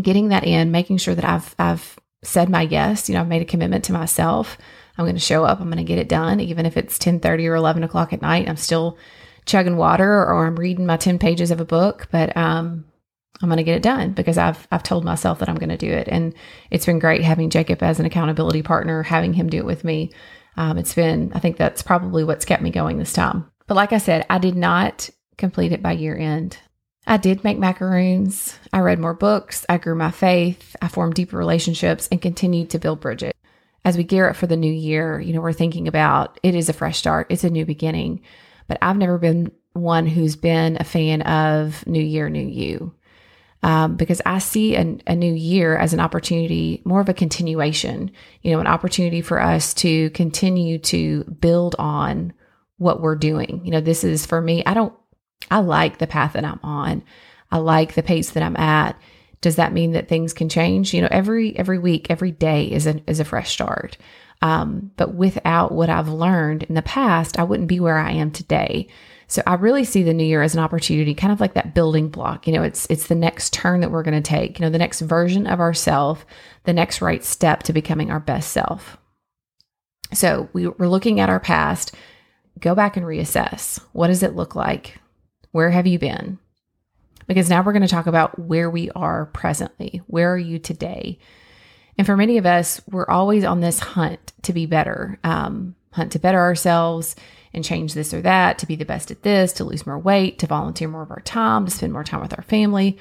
getting 0.00 0.28
that 0.28 0.44
in, 0.44 0.70
making 0.70 0.98
sure 0.98 1.14
that 1.14 1.24
I've 1.24 1.54
I've 1.58 1.98
said 2.22 2.48
my 2.48 2.62
yes. 2.62 3.08
You 3.08 3.14
know, 3.14 3.20
I've 3.20 3.28
made 3.28 3.42
a 3.42 3.46
commitment 3.46 3.84
to 3.84 3.92
myself 3.92 4.58
I'm 4.98 5.04
going 5.04 5.14
to 5.14 5.20
show 5.20 5.44
up. 5.44 5.60
I'm 5.60 5.68
going 5.68 5.78
to 5.78 5.84
get 5.84 5.98
it 5.98 6.08
done. 6.08 6.40
Even 6.40 6.66
if 6.66 6.76
it's 6.76 6.98
10 6.98 7.20
30 7.20 7.46
or 7.46 7.54
11 7.54 7.84
o'clock 7.84 8.12
at 8.12 8.20
night, 8.20 8.48
I'm 8.48 8.56
still 8.56 8.98
chugging 9.46 9.76
water 9.76 10.10
or 10.10 10.44
I'm 10.44 10.56
reading 10.56 10.86
my 10.86 10.96
10 10.96 11.18
pages 11.18 11.50
of 11.50 11.60
a 11.60 11.64
book, 11.64 12.08
but, 12.10 12.36
um, 12.36 12.84
I'm 13.40 13.48
going 13.48 13.58
to 13.58 13.62
get 13.62 13.76
it 13.76 13.84
done 13.84 14.12
because 14.12 14.36
I've, 14.36 14.66
I've 14.72 14.82
told 14.82 15.04
myself 15.04 15.38
that 15.38 15.48
I'm 15.48 15.54
going 15.54 15.68
to 15.68 15.76
do 15.76 15.90
it. 15.90 16.08
And 16.08 16.34
it's 16.72 16.86
been 16.86 16.98
great 16.98 17.22
having 17.22 17.50
Jacob 17.50 17.84
as 17.84 18.00
an 18.00 18.06
accountability 18.06 18.62
partner, 18.62 19.04
having 19.04 19.32
him 19.32 19.48
do 19.48 19.58
it 19.58 19.64
with 19.64 19.84
me. 19.84 20.12
Um, 20.56 20.76
it's 20.76 20.92
been, 20.92 21.30
I 21.32 21.38
think 21.38 21.56
that's 21.56 21.80
probably 21.80 22.24
what's 22.24 22.44
kept 22.44 22.64
me 22.64 22.70
going 22.70 22.98
this 22.98 23.12
time. 23.12 23.48
But 23.68 23.76
like 23.76 23.92
I 23.92 23.98
said, 23.98 24.26
I 24.28 24.38
did 24.38 24.56
not 24.56 25.08
complete 25.36 25.70
it 25.70 25.82
by 25.82 25.92
year 25.92 26.16
end. 26.16 26.58
I 27.08 27.16
did 27.16 27.42
make 27.42 27.58
macaroons. 27.58 28.56
I 28.72 28.80
read 28.80 29.00
more 29.00 29.14
books. 29.14 29.66
I 29.68 29.78
grew 29.78 29.96
my 29.96 30.12
faith. 30.12 30.76
I 30.80 30.88
formed 30.88 31.14
deeper 31.14 31.36
relationships 31.36 32.08
and 32.12 32.22
continued 32.22 32.70
to 32.70 32.78
build 32.78 33.00
Bridget 33.00 33.34
as 33.88 33.96
we 33.96 34.04
gear 34.04 34.28
up 34.28 34.36
for 34.36 34.46
the 34.46 34.56
new 34.56 34.72
year, 34.72 35.18
you 35.18 35.32
know, 35.32 35.40
we're 35.40 35.52
thinking 35.52 35.88
about 35.88 36.38
it 36.42 36.54
is 36.54 36.68
a 36.68 36.74
fresh 36.74 36.98
start, 36.98 37.26
it's 37.30 37.42
a 37.42 37.50
new 37.50 37.64
beginning. 37.64 38.20
But 38.66 38.78
I've 38.82 38.98
never 38.98 39.16
been 39.16 39.50
one 39.72 40.06
who's 40.06 40.36
been 40.36 40.76
a 40.78 40.84
fan 40.84 41.22
of 41.22 41.86
New 41.86 42.02
Year, 42.02 42.28
New 42.28 42.46
You. 42.46 42.94
Um, 43.62 43.96
because 43.96 44.20
I 44.24 44.38
see 44.38 44.76
a, 44.76 44.98
a 45.06 45.16
new 45.16 45.32
year 45.32 45.76
as 45.76 45.92
an 45.92 46.00
opportunity, 46.00 46.82
more 46.84 47.00
of 47.00 47.08
a 47.08 47.14
continuation, 47.14 48.12
you 48.42 48.52
know, 48.52 48.60
an 48.60 48.68
opportunity 48.68 49.20
for 49.20 49.40
us 49.40 49.74
to 49.74 50.10
continue 50.10 50.78
to 50.80 51.24
build 51.24 51.74
on 51.76 52.34
what 52.76 53.00
we're 53.00 53.16
doing. 53.16 53.62
You 53.64 53.72
know, 53.72 53.80
this 53.80 54.04
is 54.04 54.26
for 54.26 54.40
me, 54.40 54.62
I 54.64 54.74
don't, 54.74 54.92
I 55.50 55.58
like 55.58 55.98
the 55.98 56.06
path 56.06 56.34
that 56.34 56.44
I'm 56.44 56.60
on. 56.62 57.02
I 57.50 57.58
like 57.58 57.94
the 57.94 58.02
pace 58.02 58.30
that 58.30 58.42
I'm 58.42 58.56
at 58.56 58.98
Does 59.40 59.56
that 59.56 59.72
mean 59.72 59.92
that 59.92 60.08
things 60.08 60.32
can 60.32 60.48
change? 60.48 60.92
You 60.92 61.02
know, 61.02 61.08
every 61.10 61.56
every 61.56 61.78
week, 61.78 62.10
every 62.10 62.32
day 62.32 62.70
is 62.70 62.86
a 62.86 63.00
is 63.06 63.20
a 63.20 63.24
fresh 63.24 63.50
start. 63.50 63.96
Um, 64.40 64.92
but 64.96 65.14
without 65.14 65.72
what 65.72 65.90
I've 65.90 66.08
learned 66.08 66.64
in 66.64 66.74
the 66.74 66.82
past, 66.82 67.38
I 67.38 67.42
wouldn't 67.44 67.68
be 67.68 67.80
where 67.80 67.98
I 67.98 68.12
am 68.12 68.30
today. 68.30 68.88
So 69.26 69.42
I 69.46 69.54
really 69.54 69.84
see 69.84 70.02
the 70.02 70.14
new 70.14 70.24
year 70.24 70.42
as 70.42 70.54
an 70.54 70.60
opportunity, 70.60 71.14
kind 71.14 71.32
of 71.32 71.40
like 71.40 71.54
that 71.54 71.74
building 71.74 72.08
block. 72.08 72.46
You 72.46 72.52
know, 72.54 72.62
it's 72.62 72.86
it's 72.88 73.08
the 73.08 73.14
next 73.14 73.52
turn 73.52 73.80
that 73.80 73.90
we're 73.90 74.02
going 74.02 74.20
to 74.20 74.28
take. 74.28 74.58
You 74.58 74.64
know, 74.64 74.70
the 74.70 74.78
next 74.78 75.00
version 75.00 75.46
of 75.46 75.60
ourself, 75.60 76.24
the 76.64 76.72
next 76.72 77.02
right 77.02 77.24
step 77.24 77.62
to 77.64 77.72
becoming 77.72 78.10
our 78.10 78.20
best 78.20 78.52
self. 78.52 78.96
So 80.14 80.48
we, 80.52 80.66
we're 80.66 80.88
looking 80.88 81.20
at 81.20 81.28
our 81.30 81.40
past. 81.40 81.94
Go 82.58 82.74
back 82.74 82.96
and 82.96 83.06
reassess. 83.06 83.80
What 83.92 84.08
does 84.08 84.22
it 84.22 84.34
look 84.34 84.54
like? 84.54 84.98
Where 85.58 85.70
have 85.70 85.88
you 85.88 85.98
been? 85.98 86.38
Because 87.26 87.50
now 87.50 87.64
we're 87.64 87.72
going 87.72 87.82
to 87.82 87.88
talk 87.88 88.06
about 88.06 88.38
where 88.38 88.70
we 88.70 88.90
are 88.90 89.26
presently. 89.26 90.02
Where 90.06 90.32
are 90.32 90.38
you 90.38 90.60
today? 90.60 91.18
And 91.98 92.06
for 92.06 92.16
many 92.16 92.38
of 92.38 92.46
us, 92.46 92.80
we're 92.88 93.10
always 93.10 93.42
on 93.42 93.58
this 93.58 93.80
hunt 93.80 94.34
to 94.42 94.52
be 94.52 94.66
better, 94.66 95.18
um, 95.24 95.74
hunt 95.90 96.12
to 96.12 96.20
better 96.20 96.38
ourselves 96.38 97.16
and 97.52 97.64
change 97.64 97.92
this 97.92 98.14
or 98.14 98.22
that, 98.22 98.58
to 98.58 98.66
be 98.66 98.76
the 98.76 98.84
best 98.84 99.10
at 99.10 99.24
this, 99.24 99.52
to 99.54 99.64
lose 99.64 99.84
more 99.84 99.98
weight, 99.98 100.38
to 100.38 100.46
volunteer 100.46 100.86
more 100.86 101.02
of 101.02 101.10
our 101.10 101.22
time, 101.22 101.64
to 101.64 101.72
spend 101.72 101.92
more 101.92 102.04
time 102.04 102.20
with 102.20 102.38
our 102.38 102.44
family. 102.44 102.96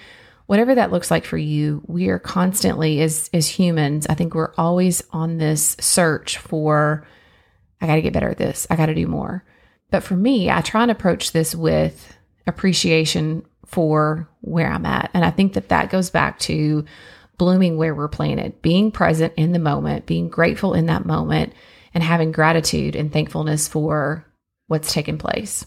Whatever 0.48 0.74
that 0.74 0.92
looks 0.92 1.12
like 1.12 1.26
for 1.26 1.38
you, 1.38 1.84
we 1.86 2.10
are 2.10 2.18
constantly 2.18 3.02
as 3.02 3.30
as 3.36 3.48
humans, 3.48 4.08
I 4.10 4.16
think 4.16 4.34
we're 4.34 4.56
always 4.58 5.04
on 5.12 5.38
this 5.38 5.78
search 5.80 6.40
for 6.40 7.06
I 7.80 7.86
got 7.86 7.98
to 7.98 8.02
get 8.02 8.14
better 8.14 8.30
at 8.30 8.40
this. 8.40 8.66
I 8.72 8.76
got 8.76 8.88
to 8.88 8.96
do 8.96 9.06
more. 9.06 9.46
But 9.92 10.02
for 10.02 10.16
me, 10.16 10.50
I 10.50 10.62
try 10.62 10.82
and 10.82 10.90
approach 10.90 11.34
this 11.34 11.54
with 11.54 12.17
appreciation 12.48 13.46
for 13.66 14.30
where 14.42 14.72
I'm 14.72 14.86
at. 14.86 15.12
And 15.14 15.24
I 15.26 15.32
think 15.32 15.54
that 15.54 15.70
that 15.70 15.90
goes 15.90 16.10
back 16.10 16.40
to 16.40 16.86
blooming 17.38 17.78
where 17.78 17.94
we're 17.94 18.08
planted, 18.08 18.62
being 18.62 18.92
present 18.92 19.34
in 19.38 19.52
the 19.52 19.60
moment, 19.60 20.06
being 20.06 20.30
grateful 20.30 20.74
in 20.74 20.88
that 20.88 21.06
moment, 21.06 21.54
and 21.94 22.04
having 22.04 22.32
gratitude 22.32 22.96
and 22.96 23.12
thankfulness 23.12 23.68
for 23.68 24.26
what's 24.68 24.94
taken 24.94 25.18
place. 25.18 25.66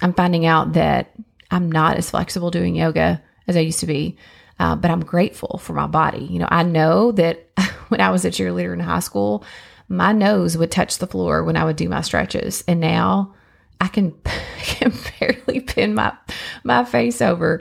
I'm 0.00 0.14
finding 0.14 0.46
out 0.46 0.72
that 0.72 1.12
I'm 1.50 1.70
not 1.70 1.96
as 1.96 2.10
flexible 2.10 2.50
doing 2.50 2.74
yoga 2.74 3.22
as 3.46 3.56
I 3.56 3.60
used 3.60 3.80
to 3.80 3.86
be, 3.86 4.16
uh, 4.58 4.74
but 4.76 4.90
I'm 4.90 5.04
grateful 5.04 5.58
for 5.58 5.74
my 5.74 5.86
body. 5.86 6.24
You 6.24 6.38
know, 6.38 6.48
I 6.50 6.62
know 6.62 7.12
that 7.12 7.50
when 7.88 8.00
I 8.00 8.10
was 8.10 8.24
a 8.24 8.30
cheerleader 8.30 8.72
in 8.72 8.80
high 8.80 9.00
school, 9.00 9.44
my 9.88 10.12
nose 10.12 10.56
would 10.56 10.70
touch 10.70 10.98
the 10.98 11.06
floor 11.06 11.44
when 11.44 11.56
I 11.56 11.64
would 11.64 11.76
do 11.76 11.88
my 11.88 12.00
stretches, 12.00 12.64
and 12.66 12.80
now 12.80 13.34
I 13.82 13.88
can, 13.88 14.12
can 14.62 14.92
barely 15.20 15.60
pin 15.60 15.94
my 15.94 16.16
my 16.64 16.84
face 16.84 17.20
over. 17.20 17.60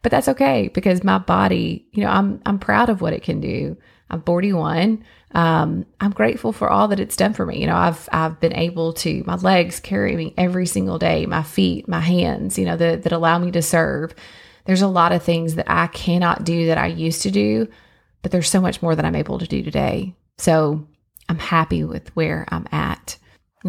But 0.00 0.12
that's 0.12 0.28
okay 0.28 0.68
because 0.72 1.04
my 1.04 1.18
body, 1.18 1.86
you 1.92 2.02
know, 2.04 2.10
I'm 2.10 2.40
I'm 2.46 2.58
proud 2.58 2.88
of 2.88 3.02
what 3.02 3.12
it 3.12 3.22
can 3.22 3.40
do. 3.40 3.76
I'm 4.08 4.22
41 4.22 5.04
um, 5.36 5.84
I'm 6.00 6.12
grateful 6.12 6.52
for 6.52 6.70
all 6.70 6.88
that 6.88 7.00
it's 7.00 7.14
done 7.14 7.34
for 7.34 7.44
me. 7.44 7.60
You 7.60 7.66
know, 7.66 7.76
I've 7.76 8.08
I've 8.10 8.40
been 8.40 8.54
able 8.54 8.94
to 8.94 9.22
my 9.26 9.36
legs 9.36 9.80
carry 9.80 10.16
me 10.16 10.32
every 10.38 10.66
single 10.66 10.98
day, 10.98 11.26
my 11.26 11.42
feet, 11.42 11.86
my 11.86 12.00
hands, 12.00 12.58
you 12.58 12.64
know, 12.64 12.76
that 12.76 13.02
that 13.02 13.12
allow 13.12 13.38
me 13.38 13.50
to 13.50 13.60
serve. 13.60 14.14
There's 14.64 14.82
a 14.82 14.88
lot 14.88 15.12
of 15.12 15.22
things 15.22 15.56
that 15.56 15.66
I 15.68 15.88
cannot 15.88 16.44
do 16.44 16.66
that 16.66 16.78
I 16.78 16.86
used 16.86 17.22
to 17.22 17.30
do, 17.30 17.68
but 18.22 18.32
there's 18.32 18.48
so 18.48 18.62
much 18.62 18.80
more 18.80 18.96
that 18.96 19.04
I'm 19.04 19.14
able 19.14 19.38
to 19.38 19.46
do 19.46 19.62
today. 19.62 20.14
So 20.38 20.86
I'm 21.28 21.38
happy 21.38 21.84
with 21.84 22.14
where 22.16 22.46
I'm 22.48 22.66
at. 22.72 23.18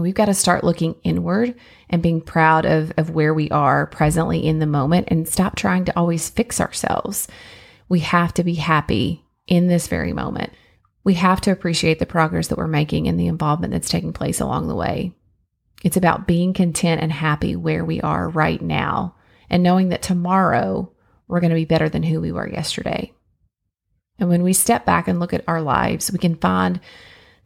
We've 0.02 0.14
got 0.14 0.26
to 0.26 0.34
start 0.34 0.64
looking 0.64 0.96
inward 1.04 1.56
and 1.90 2.04
being 2.04 2.22
proud 2.22 2.66
of, 2.66 2.92
of 2.98 3.10
where 3.10 3.34
we 3.34 3.50
are 3.50 3.88
presently 3.88 4.46
in 4.46 4.60
the 4.60 4.66
moment 4.66 5.08
and 5.10 5.28
stop 5.28 5.56
trying 5.56 5.86
to 5.86 5.98
always 5.98 6.30
fix 6.30 6.62
ourselves. 6.62 7.28
We 7.90 8.00
have 8.02 8.34
to 8.36 8.44
be 8.44 8.56
happy 8.56 9.24
in 9.48 9.68
this 9.68 9.88
very 9.88 10.14
moment 10.14 10.54
we 11.08 11.14
have 11.14 11.40
to 11.40 11.52
appreciate 11.52 12.00
the 12.00 12.06
progress 12.06 12.50
that 12.50 12.58
we're 12.58 12.68
making 12.68 13.08
and 13.08 13.18
the 13.18 13.28
involvement 13.28 13.72
that's 13.72 13.88
taking 13.88 14.12
place 14.12 14.42
along 14.42 14.68
the 14.68 14.76
way. 14.76 15.14
It's 15.82 15.96
about 15.96 16.28
being 16.28 16.52
content 16.52 17.02
and 17.02 17.14
happy 17.14 17.56
where 17.56 17.86
we 17.86 18.02
are 18.02 18.28
right 18.28 18.62
now 18.62 19.16
and 19.50 19.64
knowing 19.64 19.88
that 19.88 20.02
tomorrow 20.02 20.92
we're 21.30 21.40
going 21.40 21.52
to 21.52 21.56
be 21.56 21.64
better 21.64 21.88
than 21.88 22.04
who 22.04 22.20
we 22.20 22.34
were 22.34 22.50
yesterday. 22.50 23.14
And 24.20 24.28
when 24.28 24.44
we 24.44 24.52
step 24.52 24.86
back 24.86 25.08
and 25.08 25.18
look 25.18 25.34
at 25.34 25.46
our 25.48 25.62
lives, 25.62 26.12
we 26.12 26.20
can 26.20 26.36
find 26.36 26.82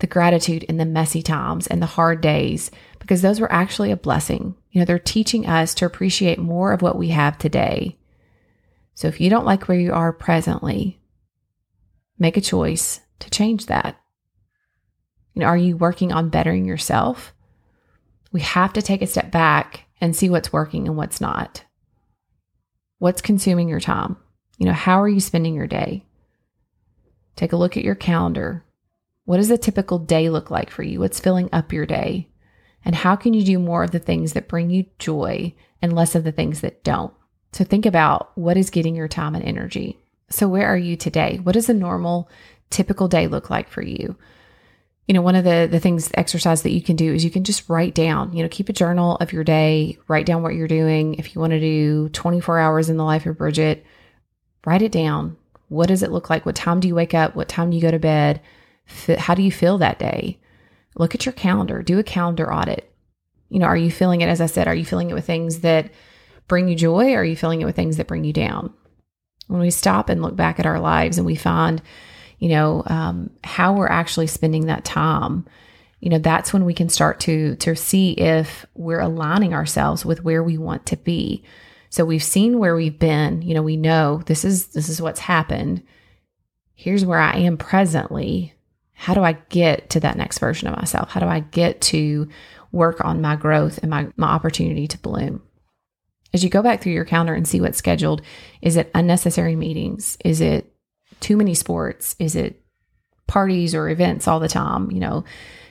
the 0.02 0.08
gratitude 0.08 0.64
in 0.64 0.78
the 0.78 0.86
messy 0.86 1.22
times 1.22 1.68
and 1.68 1.82
the 1.82 1.86
hard 1.88 2.22
days 2.22 2.70
because 3.00 3.22
those 3.22 3.40
were 3.40 3.52
actually 3.52 3.92
a 3.92 3.98
blessing. 3.98 4.56
You 4.72 4.80
know, 4.80 4.86
they're 4.86 5.00
teaching 5.00 5.48
us 5.48 5.74
to 5.76 5.86
appreciate 5.86 6.40
more 6.40 6.74
of 6.74 6.82
what 6.82 6.98
we 6.98 7.10
have 7.10 7.38
today. 7.38 7.98
So 8.94 9.08
if 9.08 9.22
you 9.22 9.30
don't 9.30 9.46
like 9.46 9.68
where 9.68 9.80
you 9.80 9.94
are 9.94 10.12
presently, 10.12 11.00
make 12.20 12.36
a 12.36 12.42
choice 12.42 13.00
to 13.20 13.30
change 13.30 13.68
that? 13.68 14.00
You 15.34 15.42
know, 15.42 15.46
are 15.46 15.58
you 15.58 15.78
working 15.78 16.12
on 16.12 16.30
bettering 16.30 16.66
yourself? 16.66 17.34
We 18.32 18.42
have 18.42 18.74
to 18.74 18.82
take 18.82 19.02
a 19.02 19.08
step 19.08 19.32
back 19.32 19.86
and 20.00 20.16
see 20.16 20.30
what's 20.30 20.52
working 20.52 20.88
and 20.88 20.98
what's 20.98 21.22
not. 21.22 21.64
What's 22.98 23.22
consuming 23.22 23.70
your 23.70 23.80
time? 23.80 24.18
You 24.58 24.66
know, 24.66 24.74
how 24.74 25.02
are 25.02 25.10
you 25.10 25.20
spending 25.20 25.54
your 25.54 25.68
day? 25.68 26.06
Take 27.36 27.54
a 27.54 27.58
look 27.58 27.78
at 27.78 27.84
your 27.84 27.96
calendar. 27.96 28.64
What 29.26 29.38
does 29.38 29.52
a 29.52 29.58
typical 29.58 30.00
day 30.00 30.30
look 30.30 30.50
like 30.50 30.70
for 30.70 30.84
you? 30.84 31.00
What's 31.00 31.20
filling 31.20 31.50
up 31.52 31.72
your 31.72 31.86
day? 31.86 32.30
And 32.84 32.96
how 32.96 33.16
can 33.16 33.34
you 33.34 33.44
do 33.44 33.60
more 33.60 33.84
of 33.84 33.92
the 33.92 34.00
things 34.00 34.34
that 34.34 34.48
bring 34.48 34.70
you 34.70 34.86
joy 34.98 35.54
and 35.82 35.94
less 35.94 36.16
of 36.16 36.24
the 36.24 36.32
things 36.32 36.62
that 36.62 36.84
don't? 36.84 37.14
So 37.54 37.64
think 37.64 37.86
about 37.86 38.36
what 38.38 38.58
is 38.58 38.70
getting 38.70 38.96
your 38.96 39.08
time 39.08 39.36
and 39.36 39.44
energy. 39.44 39.98
So, 40.30 40.48
where 40.48 40.68
are 40.68 40.78
you 40.78 40.96
today? 40.96 41.40
What 41.44 41.54
does 41.54 41.70
a 41.70 41.74
normal 41.74 42.30
typical 42.70 43.08
day 43.08 43.28
look 43.28 43.50
like 43.50 43.70
for 43.70 43.84
you? 43.84 44.16
You 45.08 45.14
know, 45.14 45.22
one 45.22 45.36
of 45.36 45.44
the 45.44 45.68
the 45.70 45.80
things 45.80 46.10
exercise 46.14 46.64
that 46.64 46.72
you 46.72 46.82
can 46.82 46.96
do 46.96 47.14
is 47.14 47.26
you 47.26 47.32
can 47.32 47.44
just 47.44 47.68
write 47.68 47.94
down, 47.94 48.34
you 48.34 48.42
know, 48.42 48.50
keep 48.50 48.70
a 48.70 48.74
journal 48.74 49.18
of 49.18 49.34
your 49.34 49.44
day, 49.44 49.98
write 50.08 50.26
down 50.26 50.42
what 50.42 50.56
you're 50.56 50.68
doing. 50.70 51.16
If 51.16 51.36
you 51.36 51.42
want 51.42 51.52
to 51.52 51.60
do 51.60 52.08
24 52.10 52.60
hours 52.60 52.90
in 52.90 52.98
the 52.98 53.04
life 53.04 53.26
of 53.26 53.38
Bridget, 53.38 53.86
write 54.66 54.82
it 54.82 54.92
down. 54.92 55.36
What 55.68 55.88
does 55.88 56.04
it 56.04 56.12
look 56.12 56.30
like? 56.30 56.46
What 56.46 56.56
time 56.56 56.80
do 56.80 56.88
you 56.88 56.96
wake 56.96 57.14
up? 57.14 57.36
What 57.36 57.50
time 57.50 57.70
do 57.70 57.76
you 57.76 57.82
go 57.82 57.92
to 57.92 58.00
bed? 58.00 58.40
How 58.86 59.36
do 59.36 59.42
you 59.44 59.52
feel 59.52 59.78
that 59.78 60.00
day? 60.00 60.40
Look 60.96 61.16
at 61.16 61.26
your 61.26 61.34
calendar, 61.34 61.82
do 61.82 62.00
a 62.00 62.04
calendar 62.04 62.54
audit. 62.54 62.94
You 63.50 63.60
know, 63.60 63.66
are 63.66 63.78
you 63.78 63.92
feeling 63.92 64.22
it 64.22 64.30
as 64.30 64.42
I 64.42 64.46
said, 64.46 64.68
are 64.68 64.76
you 64.76 64.86
feeling 64.86 65.10
it 65.10 65.14
with 65.14 65.26
things 65.26 65.60
that 65.60 65.92
bring 66.48 66.68
you 66.68 66.76
joy? 66.76 67.14
Are 67.14 67.24
you 67.24 67.36
feeling 67.36 67.62
it 67.62 67.66
with 67.66 67.76
things 67.76 67.98
that 67.98 68.08
bring 68.08 68.24
you 68.24 68.34
down? 68.34 68.74
When 69.48 69.62
we 69.62 69.72
stop 69.72 70.10
and 70.10 70.22
look 70.22 70.36
back 70.36 70.60
at 70.60 70.66
our 70.66 70.80
lives 70.80 71.18
and 71.18 71.26
we 71.26 71.36
find 71.36 71.82
you 72.42 72.50
know, 72.50 72.82
um, 72.88 73.30
how 73.44 73.72
we're 73.72 73.88
actually 73.88 74.26
spending 74.28 74.66
that 74.66 74.84
time, 74.84 75.46
you 76.00 76.10
know, 76.10 76.18
that's 76.18 76.52
when 76.52 76.66
we 76.66 76.74
can 76.74 76.90
start 76.90 77.20
to 77.22 77.56
to 77.58 77.76
see 77.76 78.14
if 78.14 78.66
we're 78.74 79.00
aligning 79.00 79.54
ourselves 79.54 80.04
with 80.04 80.24
where 80.24 80.44
we 80.44 80.58
want 80.58 80.88
to 80.88 80.98
be. 80.98 81.44
So 81.92 82.04
we've 82.04 82.24
seen 82.24 82.58
where 82.58 82.76
we've 82.76 82.98
been, 82.98 83.44
you 83.44 83.54
know, 83.54 83.62
we 83.62 83.78
know 83.78 84.24
this 84.26 84.44
is 84.44 84.70
this 84.70 84.90
is 84.90 85.00
what's 85.00 85.20
happened. 85.20 85.84
Here's 86.74 87.06
where 87.06 87.20
I 87.20 87.38
am 87.38 87.58
presently. 87.58 88.56
How 89.02 89.16
do 89.16 89.24
I 89.24 89.34
get 89.50 89.90
to 89.90 90.00
that 90.02 90.16
next 90.16 90.38
version 90.38 90.68
of 90.68 90.78
myself? 90.78 91.10
How 91.10 91.20
do 91.20 91.26
I 91.26 91.40
get 91.40 91.82
to 91.82 92.30
work 92.72 93.04
on 93.04 93.20
my 93.20 93.36
growth 93.36 93.80
and 93.80 93.90
my, 93.90 94.10
my 94.16 94.28
opportunity 94.28 94.88
to 94.88 94.98
bloom? 95.00 95.42
As 96.36 96.44
you 96.44 96.52
go 96.52 96.62
back 96.62 96.84
through 96.84 96.92
your 96.92 97.04
calendar 97.04 97.34
and 97.34 97.48
see 97.48 97.60
what's 97.60 97.80
scheduled, 97.80 98.22
is 98.62 98.78
it 98.78 98.92
unnecessary 98.94 99.56
meetings? 99.56 100.20
Is 100.24 100.40
it 100.40 100.72
too 101.20 101.36
many 101.36 101.56
sports? 101.56 102.16
Is 102.20 102.36
it 102.36 102.62
parties 103.26 103.74
or 103.74 103.90
events 103.90 104.28
all 104.28 104.40
the 104.40 104.48
time? 104.48 104.92
You 104.92 105.00
know, 105.00 105.24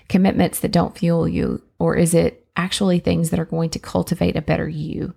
commitments 0.08 0.58
that 0.58 0.72
don't 0.72 0.98
fuel 0.98 1.28
you? 1.28 1.62
Or 1.78 1.94
is 1.94 2.14
it 2.14 2.48
actually 2.56 2.98
things 2.98 3.30
that 3.30 3.38
are 3.38 3.44
going 3.44 3.70
to 3.70 3.78
cultivate 3.78 4.34
a 4.34 4.42
better 4.42 4.68
you? 4.68 5.14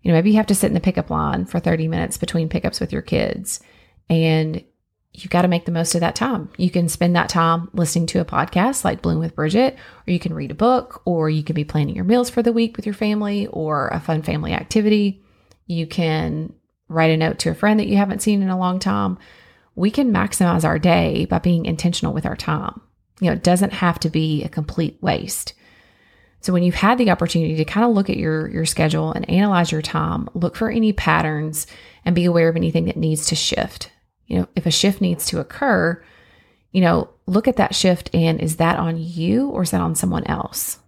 You 0.00 0.10
know, 0.10 0.14
maybe 0.14 0.30
you 0.30 0.36
have 0.38 0.46
to 0.46 0.54
sit 0.54 0.68
in 0.68 0.74
the 0.74 0.80
pickup 0.80 1.10
line 1.10 1.44
for 1.44 1.60
30 1.60 1.88
minutes 1.88 2.16
between 2.16 2.48
pickups 2.48 2.80
with 2.80 2.90
your 2.90 3.02
kids 3.02 3.60
and 4.08 4.64
you 5.14 5.28
got 5.30 5.42
to 5.42 5.48
make 5.48 5.64
the 5.64 5.72
most 5.72 5.94
of 5.94 6.00
that 6.00 6.16
time. 6.16 6.50
You 6.56 6.70
can 6.70 6.88
spend 6.88 7.16
that 7.16 7.28
time 7.28 7.70
listening 7.72 8.06
to 8.08 8.20
a 8.20 8.24
podcast 8.24 8.84
like 8.84 9.00
Bloom 9.00 9.20
with 9.20 9.34
Bridget, 9.34 9.76
or 10.06 10.12
you 10.12 10.18
can 10.18 10.34
read 10.34 10.50
a 10.50 10.54
book, 10.54 11.02
or 11.04 11.30
you 11.30 11.42
can 11.42 11.54
be 11.54 11.64
planning 11.64 11.94
your 11.94 12.04
meals 12.04 12.30
for 12.30 12.42
the 12.42 12.52
week 12.52 12.76
with 12.76 12.84
your 12.84 12.94
family 12.94 13.46
or 13.46 13.88
a 13.88 14.00
fun 14.00 14.22
family 14.22 14.52
activity. 14.52 15.22
You 15.66 15.86
can 15.86 16.52
write 16.88 17.10
a 17.10 17.16
note 17.16 17.38
to 17.40 17.50
a 17.50 17.54
friend 17.54 17.80
that 17.80 17.86
you 17.86 17.96
haven't 17.96 18.22
seen 18.22 18.42
in 18.42 18.50
a 18.50 18.58
long 18.58 18.78
time 18.78 19.18
we 19.74 19.90
can 19.90 20.12
maximize 20.12 20.64
our 20.64 20.78
day 20.78 21.24
by 21.24 21.38
being 21.38 21.66
intentional 21.66 22.12
with 22.12 22.26
our 22.26 22.36
time. 22.36 22.80
You 23.20 23.28
know, 23.28 23.34
it 23.34 23.42
doesn't 23.42 23.72
have 23.72 23.98
to 24.00 24.10
be 24.10 24.44
a 24.44 24.48
complete 24.48 24.98
waste. 25.00 25.54
So 26.40 26.52
when 26.52 26.62
you've 26.62 26.74
had 26.74 26.98
the 26.98 27.10
opportunity 27.10 27.56
to 27.56 27.64
kind 27.64 27.86
of 27.86 27.94
look 27.94 28.10
at 28.10 28.18
your 28.18 28.48
your 28.48 28.66
schedule 28.66 29.12
and 29.12 29.28
analyze 29.30 29.72
your 29.72 29.82
time, 29.82 30.28
look 30.34 30.56
for 30.56 30.70
any 30.70 30.92
patterns 30.92 31.66
and 32.04 32.14
be 32.14 32.26
aware 32.26 32.48
of 32.48 32.56
anything 32.56 32.84
that 32.84 32.96
needs 32.96 33.26
to 33.26 33.34
shift. 33.34 33.90
You 34.26 34.38
know, 34.38 34.48
if 34.56 34.66
a 34.66 34.70
shift 34.70 35.00
needs 35.00 35.26
to 35.26 35.40
occur, 35.40 36.02
you 36.72 36.80
know, 36.80 37.10
look 37.26 37.46
at 37.46 37.56
that 37.56 37.74
shift 37.74 38.10
and 38.14 38.40
is 38.40 38.56
that 38.56 38.78
on 38.78 38.96
you 38.98 39.48
or 39.48 39.62
is 39.62 39.70
that 39.70 39.80
on 39.80 39.94
someone 39.94 40.24
else? 40.24 40.78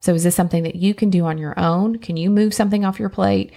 So 0.00 0.14
is 0.14 0.24
this 0.24 0.34
something 0.34 0.62
that 0.62 0.76
you 0.76 0.94
can 0.94 1.10
do 1.10 1.24
on 1.24 1.38
your 1.38 1.58
own? 1.58 1.98
Can 1.98 2.16
you 2.16 2.30
move 2.30 2.54
something 2.54 2.84
off 2.84 3.00
your 3.00 3.08
plate? 3.08 3.52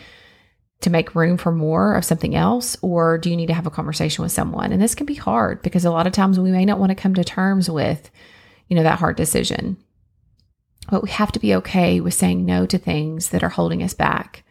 to 0.82 0.90
make 0.90 1.16
room 1.16 1.38
for 1.38 1.52
more 1.52 1.96
of 1.96 2.06
something 2.06 2.36
else? 2.36 2.78
Or 2.82 3.18
do 3.18 3.30
you 3.30 3.36
need 3.36 3.48
to 3.48 3.54
have 3.54 3.68
a 3.68 3.72
conversation 3.72 4.24
with 4.24 4.32
someone? 4.32 4.72
And 4.72 4.82
this 4.82 4.96
can 4.96 5.06
be 5.06 5.16
hard 5.16 5.62
because 5.62 5.86
a 5.86 5.92
lot 5.92 6.08
of 6.08 6.14
times 6.14 6.40
we 6.40 6.52
may 6.52 6.66
not 6.66 6.80
want 6.80 6.90
to 6.92 6.96
come 6.96 7.14
to 7.16 7.24
terms 7.24 7.70
with, 7.70 8.10
you 8.68 8.76
know, 8.76 8.84
that 8.84 9.00
hard 9.00 9.18
decision. 9.18 9.78
But 10.90 11.04
we 11.04 11.10
have 11.10 11.32
to 11.34 11.40
be 11.40 11.54
okay 11.56 12.00
with 12.00 12.14
saying 12.14 12.46
no 12.46 12.66
to 12.66 12.78
things 12.78 13.30
that 13.30 13.44
are 13.44 13.50
holding 13.50 13.84
us 13.84 13.94
back. 13.94 14.44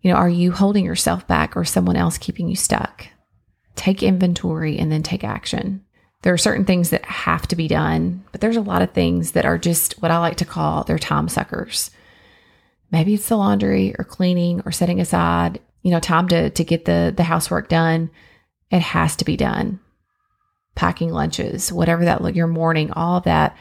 You 0.00 0.12
know, 0.12 0.16
are 0.16 0.28
you 0.28 0.52
holding 0.52 0.84
yourself 0.84 1.26
back 1.26 1.56
or 1.56 1.64
someone 1.64 1.96
else 1.96 2.16
keeping 2.16 2.48
you 2.48 2.56
stuck? 2.56 3.08
Take 3.78 4.02
inventory 4.02 4.76
and 4.76 4.90
then 4.90 5.04
take 5.04 5.22
action. 5.22 5.84
There 6.22 6.32
are 6.34 6.38
certain 6.38 6.64
things 6.64 6.90
that 6.90 7.04
have 7.04 7.46
to 7.46 7.54
be 7.54 7.68
done, 7.68 8.24
but 8.32 8.40
there's 8.40 8.56
a 8.56 8.60
lot 8.60 8.82
of 8.82 8.90
things 8.90 9.32
that 9.32 9.46
are 9.46 9.56
just 9.56 10.02
what 10.02 10.10
I 10.10 10.18
like 10.18 10.36
to 10.38 10.44
call 10.44 10.82
they're 10.82 10.98
time 10.98 11.28
suckers. 11.28 11.92
Maybe 12.90 13.14
it's 13.14 13.28
the 13.28 13.36
laundry 13.36 13.94
or 13.96 14.04
cleaning 14.04 14.62
or 14.66 14.72
setting 14.72 15.00
aside, 15.00 15.60
you 15.82 15.92
know, 15.92 16.00
time 16.00 16.26
to 16.28 16.50
to 16.50 16.64
get 16.64 16.86
the 16.86 17.14
the 17.16 17.22
housework 17.22 17.68
done. 17.68 18.10
It 18.72 18.80
has 18.80 19.14
to 19.14 19.24
be 19.24 19.36
done. 19.36 19.78
Packing 20.74 21.12
lunches, 21.12 21.72
whatever 21.72 22.04
that 22.04 22.20
look 22.20 22.34
your 22.34 22.48
morning, 22.48 22.90
all 22.90 23.20
that, 23.20 23.56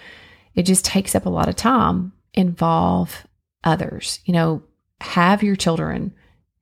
it 0.56 0.64
just 0.64 0.84
takes 0.84 1.14
up 1.14 1.28
a 1.28 1.30
lot 1.30 1.48
of 1.48 1.56
time. 1.56 2.12
Involve 2.34 3.28
others. 3.64 4.20
You 4.26 4.34
know, 4.34 4.64
have 5.00 5.44
your 5.44 5.56
children 5.56 6.16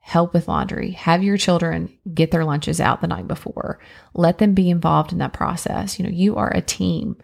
help 0.05 0.35
with 0.35 0.47
laundry, 0.47 0.91
have 0.91 1.23
your 1.23 1.35
children 1.35 1.91
get 2.13 2.29
their 2.29 2.45
lunches 2.45 2.79
out 2.79 3.01
the 3.01 3.07
night 3.07 3.27
before. 3.27 3.79
Let 4.13 4.37
them 4.37 4.53
be 4.53 4.69
involved 4.69 5.11
in 5.11 5.17
that 5.17 5.33
process. 5.33 5.97
You 5.97 6.05
know, 6.05 6.11
you 6.11 6.35
are 6.35 6.51
a 6.53 6.61
team. 6.61 7.17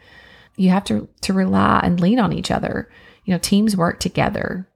You 0.56 0.72
have 0.72 0.84
to 0.86 1.08
to 1.22 1.32
rely 1.32 1.82
and 1.84 2.00
lean 2.00 2.20
on 2.20 2.34
each 2.34 2.50
other. 2.50 2.90
You 3.24 3.34
know, 3.34 3.38
teams 3.38 3.78
work 3.78 4.00
together. 4.00 4.68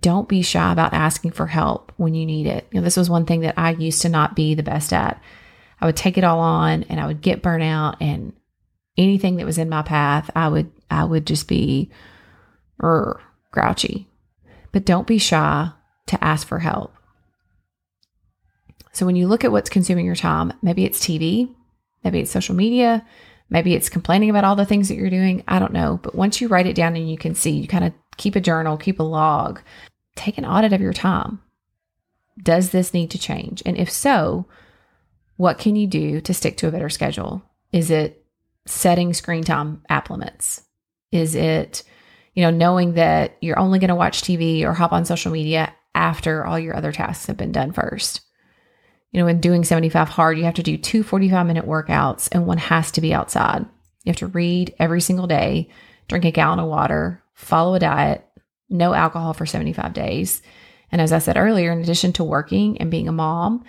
Don't 0.00 0.26
be 0.26 0.40
shy 0.40 0.72
about 0.72 0.94
asking 0.94 1.32
for 1.32 1.48
help 1.48 1.92
when 1.98 2.14
you 2.14 2.24
need 2.24 2.46
it. 2.46 2.66
You 2.72 2.80
know, 2.80 2.84
this 2.84 2.96
was 2.96 3.10
one 3.10 3.26
thing 3.26 3.40
that 3.40 3.58
I 3.58 3.72
used 3.72 4.00
to 4.02 4.08
not 4.08 4.34
be 4.34 4.54
the 4.54 4.62
best 4.62 4.90
at. 4.94 5.20
I 5.82 5.84
would 5.86 5.98
take 5.98 6.16
it 6.16 6.24
all 6.24 6.40
on 6.40 6.84
and 6.84 6.98
I 6.98 7.06
would 7.06 7.20
get 7.20 7.42
burnt 7.42 7.62
out 7.62 8.00
and 8.00 8.32
anything 8.96 9.36
that 9.36 9.44
was 9.44 9.58
in 9.58 9.68
my 9.68 9.82
path, 9.82 10.30
I 10.34 10.48
would 10.48 10.72
I 10.90 11.04
would 11.04 11.26
just 11.26 11.46
be 11.46 11.90
er, 12.82 13.20
grouchy. 13.50 14.08
But 14.72 14.86
don't 14.86 15.06
be 15.06 15.18
shy 15.18 15.72
to 16.06 16.24
ask 16.24 16.48
for 16.48 16.60
help. 16.60 16.94
So 18.92 19.06
when 19.06 19.16
you 19.16 19.26
look 19.26 19.44
at 19.44 19.52
what's 19.52 19.70
consuming 19.70 20.06
your 20.06 20.14
time, 20.14 20.52
maybe 20.62 20.84
it's 20.84 21.00
TV, 21.00 21.52
maybe 22.04 22.20
it's 22.20 22.30
social 22.30 22.54
media, 22.54 23.04
maybe 23.48 23.74
it's 23.74 23.88
complaining 23.88 24.30
about 24.30 24.44
all 24.44 24.56
the 24.56 24.66
things 24.66 24.88
that 24.88 24.96
you're 24.96 25.10
doing. 25.10 25.42
I 25.48 25.58
don't 25.58 25.72
know. 25.72 25.98
But 26.02 26.14
once 26.14 26.40
you 26.40 26.48
write 26.48 26.66
it 26.66 26.76
down 26.76 26.96
and 26.96 27.10
you 27.10 27.16
can 27.16 27.34
see, 27.34 27.50
you 27.50 27.66
kind 27.66 27.84
of 27.84 27.92
keep 28.16 28.36
a 28.36 28.40
journal, 28.40 28.76
keep 28.76 29.00
a 29.00 29.04
log, 29.04 29.60
take 30.14 30.38
an 30.38 30.44
audit 30.44 30.72
of 30.72 30.80
your 30.80 30.92
time. 30.92 31.40
Does 32.42 32.70
this 32.70 32.94
need 32.94 33.10
to 33.10 33.18
change? 33.18 33.62
And 33.64 33.76
if 33.76 33.90
so, 33.90 34.46
what 35.36 35.58
can 35.58 35.76
you 35.76 35.86
do 35.86 36.20
to 36.20 36.34
stick 36.34 36.56
to 36.58 36.68
a 36.68 36.70
better 36.70 36.88
schedule? 36.88 37.42
Is 37.72 37.90
it 37.90 38.24
setting 38.66 39.12
screen 39.12 39.44
time 39.44 39.82
app 39.88 40.10
limits? 40.10 40.62
Is 41.10 41.34
it, 41.34 41.82
you 42.34 42.42
know, 42.42 42.50
knowing 42.50 42.94
that 42.94 43.36
you're 43.40 43.58
only 43.58 43.78
going 43.78 43.88
to 43.88 43.94
watch 43.94 44.22
TV 44.22 44.62
or 44.62 44.72
hop 44.72 44.92
on 44.92 45.04
social 45.04 45.32
media 45.32 45.74
after 45.94 46.44
all 46.44 46.58
your 46.58 46.76
other 46.76 46.92
tasks 46.92 47.26
have 47.26 47.36
been 47.36 47.52
done 47.52 47.72
first? 47.72 48.20
You 49.12 49.20
know, 49.20 49.28
in 49.28 49.40
doing 49.40 49.62
75 49.62 50.08
hard, 50.08 50.38
you 50.38 50.44
have 50.44 50.54
to 50.54 50.62
do 50.62 50.76
two 50.76 51.02
45 51.02 51.46
minute 51.46 51.66
workouts 51.66 52.28
and 52.32 52.46
one 52.46 52.58
has 52.58 52.90
to 52.92 53.00
be 53.00 53.14
outside. 53.14 53.66
You 54.04 54.10
have 54.10 54.16
to 54.16 54.26
read 54.26 54.74
every 54.78 55.00
single 55.00 55.26
day, 55.26 55.68
drink 56.08 56.24
a 56.24 56.30
gallon 56.30 56.58
of 56.58 56.68
water, 56.68 57.22
follow 57.34 57.74
a 57.74 57.78
diet, 57.78 58.26
no 58.68 58.94
alcohol 58.94 59.34
for 59.34 59.46
75 59.46 59.92
days. 59.92 60.42
And 60.90 61.00
as 61.00 61.12
I 61.12 61.18
said 61.18 61.36
earlier, 61.36 61.72
in 61.72 61.80
addition 61.80 62.12
to 62.14 62.24
working 62.24 62.78
and 62.78 62.90
being 62.90 63.06
a 63.06 63.12
mom, 63.12 63.64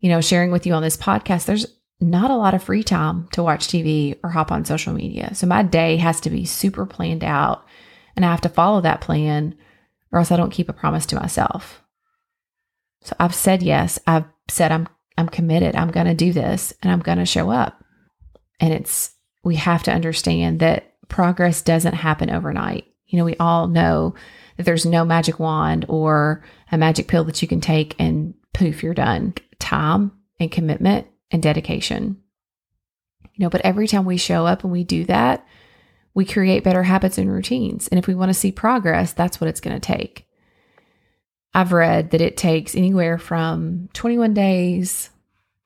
you 0.00 0.08
know, 0.08 0.20
sharing 0.20 0.50
with 0.50 0.66
you 0.66 0.74
on 0.74 0.82
this 0.82 0.96
podcast, 0.96 1.46
there's 1.46 1.66
not 2.00 2.30
a 2.30 2.36
lot 2.36 2.54
of 2.54 2.62
free 2.62 2.82
time 2.82 3.28
to 3.32 3.42
watch 3.42 3.66
TV 3.66 4.18
or 4.22 4.30
hop 4.30 4.52
on 4.52 4.64
social 4.64 4.92
media. 4.92 5.34
So 5.34 5.46
my 5.46 5.62
day 5.62 5.96
has 5.96 6.20
to 6.20 6.30
be 6.30 6.44
super 6.44 6.86
planned 6.86 7.24
out 7.24 7.64
and 8.14 8.24
I 8.24 8.30
have 8.30 8.40
to 8.42 8.48
follow 8.48 8.80
that 8.80 9.00
plan 9.00 9.56
or 10.12 10.18
else 10.18 10.30
I 10.30 10.36
don't 10.36 10.52
keep 10.52 10.68
a 10.68 10.72
promise 10.72 11.06
to 11.06 11.16
myself. 11.16 11.82
So 13.02 13.14
I've 13.18 13.34
said 13.34 13.62
yes. 13.62 13.98
I've 14.06 14.26
said 14.48 14.72
I'm 14.72 14.88
I'm 15.18 15.28
committed. 15.28 15.74
I'm 15.74 15.90
going 15.90 16.06
to 16.06 16.14
do 16.14 16.32
this 16.32 16.72
and 16.80 16.92
I'm 16.92 17.00
going 17.00 17.18
to 17.18 17.26
show 17.26 17.50
up. 17.50 17.82
And 18.60 18.72
it's 18.72 19.10
we 19.42 19.56
have 19.56 19.82
to 19.84 19.92
understand 19.92 20.60
that 20.60 20.94
progress 21.08 21.60
doesn't 21.60 21.94
happen 21.94 22.30
overnight. 22.30 22.86
You 23.08 23.18
know, 23.18 23.24
we 23.24 23.36
all 23.36 23.66
know 23.66 24.14
that 24.56 24.62
there's 24.62 24.86
no 24.86 25.04
magic 25.04 25.40
wand 25.40 25.86
or 25.88 26.44
a 26.70 26.78
magic 26.78 27.08
pill 27.08 27.24
that 27.24 27.42
you 27.42 27.48
can 27.48 27.60
take 27.60 27.96
and 27.98 28.34
poof, 28.54 28.82
you're 28.82 28.94
done. 28.94 29.34
Time 29.58 30.12
and 30.38 30.52
commitment 30.52 31.08
and 31.32 31.42
dedication. 31.42 32.22
You 33.34 33.44
know, 33.44 33.50
but 33.50 33.62
every 33.62 33.88
time 33.88 34.04
we 34.04 34.18
show 34.18 34.46
up 34.46 34.62
and 34.62 34.72
we 34.72 34.84
do 34.84 35.04
that, 35.06 35.44
we 36.14 36.24
create 36.24 36.62
better 36.62 36.84
habits 36.84 37.18
and 37.18 37.30
routines. 37.30 37.88
And 37.88 37.98
if 37.98 38.06
we 38.06 38.14
want 38.14 38.28
to 38.28 38.34
see 38.34 38.52
progress, 38.52 39.12
that's 39.12 39.40
what 39.40 39.48
it's 39.48 39.60
going 39.60 39.78
to 39.78 39.80
take. 39.80 40.27
I've 41.58 41.72
read 41.72 42.12
that 42.12 42.20
it 42.20 42.36
takes 42.36 42.76
anywhere 42.76 43.18
from 43.18 43.88
21 43.92 44.32
days, 44.32 45.10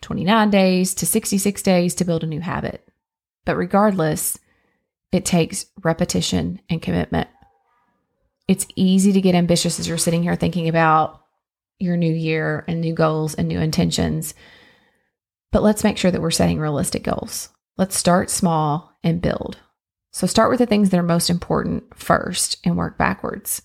29 0.00 0.48
days 0.48 0.94
to 0.94 1.04
66 1.04 1.60
days 1.60 1.94
to 1.96 2.06
build 2.06 2.24
a 2.24 2.26
new 2.26 2.40
habit. 2.40 2.82
But 3.44 3.58
regardless, 3.58 4.38
it 5.12 5.26
takes 5.26 5.66
repetition 5.82 6.62
and 6.70 6.80
commitment. 6.80 7.28
It's 8.48 8.66
easy 8.74 9.12
to 9.12 9.20
get 9.20 9.34
ambitious 9.34 9.78
as 9.78 9.86
you're 9.86 9.98
sitting 9.98 10.22
here 10.22 10.34
thinking 10.34 10.66
about 10.66 11.20
your 11.78 11.98
new 11.98 12.14
year 12.14 12.64
and 12.66 12.80
new 12.80 12.94
goals 12.94 13.34
and 13.34 13.46
new 13.46 13.60
intentions. 13.60 14.32
But 15.50 15.62
let's 15.62 15.84
make 15.84 15.98
sure 15.98 16.10
that 16.10 16.22
we're 16.22 16.30
setting 16.30 16.58
realistic 16.58 17.02
goals. 17.02 17.50
Let's 17.76 17.98
start 17.98 18.30
small 18.30 18.96
and 19.04 19.20
build. 19.20 19.58
So 20.10 20.26
start 20.26 20.48
with 20.48 20.60
the 20.60 20.64
things 20.64 20.88
that 20.88 20.98
are 20.98 21.02
most 21.02 21.28
important 21.28 21.94
first 21.94 22.56
and 22.64 22.78
work 22.78 22.96
backwards. 22.96 23.60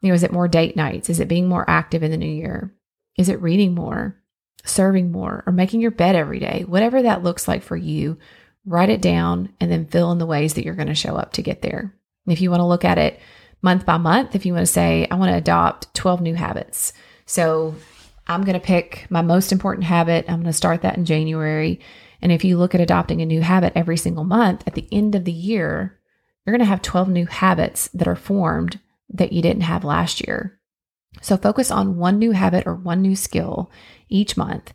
You 0.00 0.08
know, 0.08 0.14
is 0.14 0.22
it 0.22 0.32
more 0.32 0.48
date 0.48 0.76
nights? 0.76 1.10
Is 1.10 1.20
it 1.20 1.28
being 1.28 1.48
more 1.48 1.68
active 1.68 2.02
in 2.02 2.10
the 2.10 2.16
new 2.16 2.30
year? 2.30 2.74
Is 3.16 3.28
it 3.28 3.42
reading 3.42 3.74
more, 3.74 4.16
serving 4.64 5.10
more, 5.10 5.42
or 5.46 5.52
making 5.52 5.80
your 5.80 5.90
bed 5.90 6.14
every 6.14 6.38
day? 6.38 6.64
Whatever 6.66 7.02
that 7.02 7.24
looks 7.24 7.48
like 7.48 7.62
for 7.62 7.76
you, 7.76 8.18
write 8.64 8.90
it 8.90 9.02
down 9.02 9.52
and 9.60 9.70
then 9.70 9.86
fill 9.86 10.12
in 10.12 10.18
the 10.18 10.26
ways 10.26 10.54
that 10.54 10.64
you're 10.64 10.74
going 10.74 10.88
to 10.88 10.94
show 10.94 11.16
up 11.16 11.32
to 11.32 11.42
get 11.42 11.62
there. 11.62 11.94
If 12.26 12.40
you 12.40 12.50
want 12.50 12.60
to 12.60 12.66
look 12.66 12.84
at 12.84 12.98
it 12.98 13.18
month 13.62 13.84
by 13.86 13.96
month, 13.96 14.34
if 14.34 14.46
you 14.46 14.52
want 14.52 14.66
to 14.66 14.72
say, 14.72 15.06
I 15.10 15.16
want 15.16 15.30
to 15.30 15.36
adopt 15.36 15.92
12 15.94 16.20
new 16.20 16.34
habits. 16.34 16.92
So 17.26 17.74
I'm 18.26 18.44
going 18.44 18.58
to 18.58 18.64
pick 18.64 19.06
my 19.10 19.22
most 19.22 19.52
important 19.52 19.84
habit. 19.84 20.26
I'm 20.28 20.36
going 20.36 20.44
to 20.44 20.52
start 20.52 20.82
that 20.82 20.96
in 20.96 21.04
January. 21.04 21.80
And 22.20 22.30
if 22.30 22.44
you 22.44 22.58
look 22.58 22.74
at 22.74 22.80
adopting 22.80 23.20
a 23.20 23.26
new 23.26 23.40
habit 23.40 23.72
every 23.74 23.96
single 23.96 24.24
month, 24.24 24.62
at 24.66 24.74
the 24.74 24.88
end 24.92 25.14
of 25.14 25.24
the 25.24 25.32
year, 25.32 25.98
you're 26.44 26.52
going 26.52 26.60
to 26.60 26.66
have 26.66 26.82
12 26.82 27.08
new 27.08 27.26
habits 27.26 27.88
that 27.88 28.08
are 28.08 28.16
formed 28.16 28.78
that 29.10 29.32
you 29.32 29.42
didn't 29.42 29.62
have 29.62 29.84
last 29.84 30.26
year. 30.26 30.58
So 31.20 31.36
focus 31.36 31.70
on 31.70 31.96
one 31.96 32.18
new 32.18 32.32
habit 32.32 32.66
or 32.66 32.74
one 32.74 33.02
new 33.02 33.16
skill 33.16 33.70
each 34.08 34.36
month. 34.36 34.72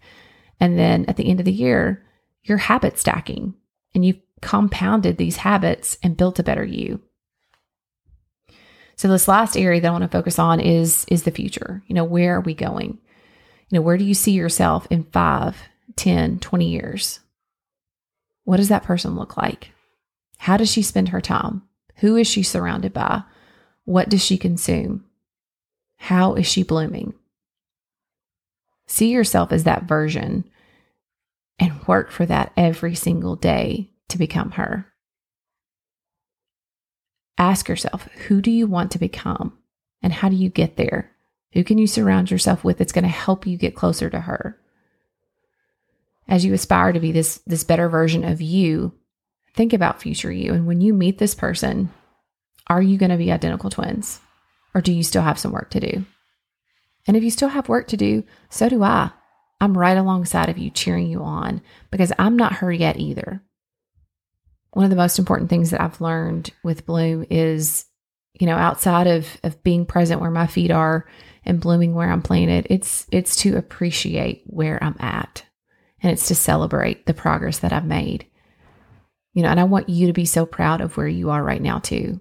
And 0.60 0.78
then 0.78 1.06
at 1.08 1.18
the 1.18 1.30
end 1.30 1.40
of 1.40 1.46
the 1.46 1.52
year, 1.52 2.04
you're 2.44 2.58
habit 2.58 2.98
stacking 2.98 3.54
and 3.94 4.06
you've 4.06 4.20
compounded 4.42 5.18
these 5.18 5.38
habits 5.38 5.98
and 6.04 6.18
built 6.18 6.40
a 6.40 6.44
better 6.44 6.66
you. 6.66 7.02
So 8.96 9.08
this 9.08 9.28
last 9.28 9.58
area 9.58 9.82
that 9.82 9.88
I 9.88 9.92
want 9.92 10.04
to 10.04 10.08
focus 10.08 10.38
on 10.38 10.60
is 10.60 11.06
is 11.10 11.24
the 11.24 11.32
future. 11.32 11.84
You 11.88 11.96
know, 11.96 12.04
where 12.04 12.36
are 12.36 12.42
we 12.42 12.54
going? 12.54 13.00
You 13.70 13.80
know, 13.80 13.82
where 13.82 13.98
do 13.98 14.04
you 14.04 14.14
see 14.14 14.34
yourself 14.34 14.88
in 14.90 15.04
5, 15.04 15.58
10, 15.96 16.40
20 16.40 16.70
years? 16.70 17.20
What 18.44 18.58
does 18.58 18.70
that 18.70 18.84
person 18.84 19.16
look 19.16 19.38
like? 19.38 19.72
How 20.38 20.58
does 20.58 20.70
she 20.70 20.82
spend 20.82 21.10
her 21.10 21.22
time? 21.22 21.64
Who 21.98 22.16
is 22.16 22.28
she 22.28 22.44
surrounded 22.44 22.94
by? 22.94 23.24
What 23.86 24.10
does 24.10 24.24
she 24.24 24.38
consume? 24.38 25.06
How 25.98 26.36
is 26.36 26.48
she 26.48 26.64
blooming? 26.64 27.14
See 28.88 29.10
yourself 29.10 29.52
as 29.52 29.64
that 29.64 29.84
version 29.84 30.46
and 31.60 31.88
work 31.88 32.12
for 32.12 32.26
that 32.26 32.52
every 32.58 32.96
single 32.96 33.36
day 33.36 33.90
to 34.10 34.18
become 34.18 34.52
her. 34.52 34.88
Ask 37.38 37.68
yourself, 37.68 38.04
who 38.28 38.42
do 38.42 38.52
you 38.52 38.68
want 38.68 38.92
to 38.92 39.00
become 39.00 39.58
and 40.02 40.14
how 40.14 40.30
do 40.30 40.36
you 40.36 40.50
get 40.50 40.78
there? 40.78 41.12
Who 41.54 41.64
can 41.64 41.78
you 41.78 41.88
surround 41.88 42.32
yourself 42.32 42.64
with 42.64 42.78
that's 42.78 42.92
going 42.92 43.04
to 43.04 43.10
help 43.10 43.46
you 43.46 43.58
get 43.58 43.76
closer 43.76 44.10
to 44.10 44.22
her? 44.22 44.60
As 46.28 46.46
you 46.46 46.54
aspire 46.54 46.94
to 46.94 47.00
be 47.00 47.12
this 47.12 47.42
this 47.46 47.64
better 47.64 47.90
version 47.90 48.24
of 48.24 48.42
you, 48.42 48.94
think 49.54 49.74
about 49.74 50.02
future 50.02 50.32
you 50.32 50.54
and 50.54 50.66
when 50.66 50.82
you 50.82 50.94
meet 50.94 51.18
this 51.18 51.36
person, 51.36 51.92
are 52.74 52.82
you 52.82 52.98
going 52.98 53.12
to 53.12 53.18
be 53.18 53.32
identical 53.32 53.70
twins? 53.70 54.20
Or 54.76 54.82
do 54.82 54.92
you 54.92 55.04
still 55.04 55.22
have 55.22 55.40
some 55.40 55.52
work 55.52 55.70
to 55.72 55.80
do? 55.80 56.06
And 57.08 57.18
if 57.18 57.24
you 57.24 57.30
still 57.30 57.50
have 57.50 57.70
work 57.70 57.88
to 57.90 57.98
do, 57.98 58.24
so 58.50 58.70
do 58.70 58.84
I. 58.84 59.12
I'm 59.62 59.78
right 59.78 59.98
alongside 59.98 60.50
of 60.50 60.58
you, 60.58 60.70
cheering 60.70 61.08
you 61.08 61.22
on 61.24 61.62
because 61.92 62.12
I'm 62.20 62.36
not 62.36 62.54
her 62.56 62.72
yet 62.72 62.98
either. 62.98 63.42
One 64.72 64.86
of 64.86 64.90
the 64.90 64.98
most 64.98 65.20
important 65.20 65.50
things 65.50 65.70
that 65.72 65.82
I've 65.82 66.02
learned 66.02 66.52
with 66.64 66.86
Bloom 66.86 67.26
is 67.30 67.86
you 68.34 68.48
know, 68.48 68.56
outside 68.56 69.08
of 69.08 69.38
of 69.44 69.62
being 69.64 69.86
present 69.86 70.20
where 70.20 70.32
my 70.32 70.48
feet 70.48 70.72
are 70.72 71.06
and 71.46 71.62
blooming 71.62 71.94
where 71.94 72.10
I'm 72.10 72.22
planted, 72.22 72.68
it's 72.70 73.08
it's 73.12 73.36
to 73.38 73.58
appreciate 73.58 74.44
where 74.48 74.84
I'm 74.84 74.96
at. 75.00 75.46
And 76.02 76.12
it's 76.12 76.28
to 76.28 76.36
celebrate 76.36 77.06
the 77.06 77.14
progress 77.14 77.60
that 77.60 77.72
I've 77.72 77.86
made. 77.86 78.26
You 79.34 79.44
know, 79.44 79.50
and 79.50 79.60
I 79.60 79.64
want 79.64 79.90
you 79.90 80.08
to 80.08 80.14
be 80.14 80.26
so 80.26 80.46
proud 80.46 80.82
of 80.82 80.98
where 80.98 81.08
you 81.08 81.30
are 81.30 81.44
right 81.44 81.62
now 81.62 81.80
too. 81.80 82.20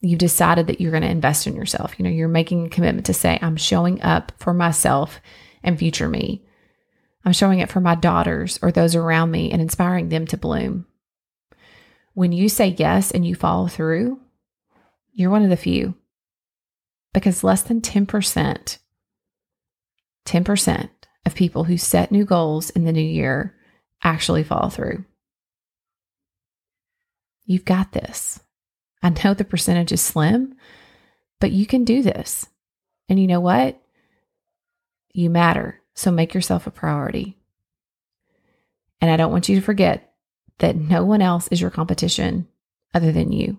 You've 0.00 0.18
decided 0.18 0.66
that 0.66 0.80
you're 0.80 0.92
going 0.92 1.02
to 1.02 1.10
invest 1.10 1.46
in 1.46 1.54
yourself. 1.54 1.94
You 1.98 2.04
know, 2.04 2.10
you're 2.10 2.28
making 2.28 2.66
a 2.66 2.70
commitment 2.70 3.06
to 3.06 3.14
say, 3.14 3.38
I'm 3.42 3.56
showing 3.56 4.00
up 4.02 4.32
for 4.38 4.54
myself 4.54 5.20
and 5.62 5.78
future 5.78 6.08
me. 6.08 6.42
I'm 7.24 7.32
showing 7.32 7.58
it 7.58 7.70
for 7.70 7.80
my 7.80 7.94
daughters 7.94 8.58
or 8.62 8.72
those 8.72 8.94
around 8.94 9.30
me 9.30 9.52
and 9.52 9.60
inspiring 9.60 10.08
them 10.08 10.26
to 10.28 10.38
bloom. 10.38 10.86
When 12.14 12.32
you 12.32 12.48
say 12.48 12.74
yes 12.78 13.10
and 13.10 13.26
you 13.26 13.34
follow 13.34 13.66
through, 13.68 14.18
you're 15.12 15.30
one 15.30 15.42
of 15.42 15.50
the 15.50 15.56
few 15.56 15.94
because 17.12 17.44
less 17.44 17.62
than 17.62 17.80
10%, 17.80 18.78
10% 20.24 20.88
of 21.26 21.34
people 21.34 21.64
who 21.64 21.76
set 21.76 22.10
new 22.10 22.24
goals 22.24 22.70
in 22.70 22.84
the 22.84 22.92
new 22.92 23.00
year 23.00 23.54
actually 24.02 24.44
follow 24.44 24.70
through. 24.70 25.04
You've 27.44 27.64
got 27.64 27.92
this. 27.92 28.40
I 29.02 29.10
know 29.10 29.34
the 29.34 29.44
percentage 29.44 29.92
is 29.92 30.00
slim, 30.00 30.54
but 31.40 31.52
you 31.52 31.66
can 31.66 31.84
do 31.84 32.02
this. 32.02 32.46
And 33.08 33.18
you 33.18 33.26
know 33.26 33.40
what? 33.40 33.80
You 35.12 35.30
matter. 35.30 35.80
So 35.94 36.10
make 36.10 36.34
yourself 36.34 36.66
a 36.66 36.70
priority. 36.70 37.36
And 39.00 39.10
I 39.10 39.16
don't 39.16 39.32
want 39.32 39.48
you 39.48 39.56
to 39.56 39.64
forget 39.64 40.12
that 40.58 40.76
no 40.76 41.04
one 41.04 41.22
else 41.22 41.48
is 41.48 41.60
your 41.60 41.70
competition 41.70 42.46
other 42.94 43.12
than 43.12 43.32
you. 43.32 43.58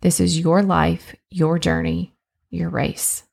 This 0.00 0.20
is 0.20 0.38
your 0.38 0.62
life, 0.62 1.14
your 1.30 1.58
journey, 1.58 2.14
your 2.50 2.68
race. 2.68 3.24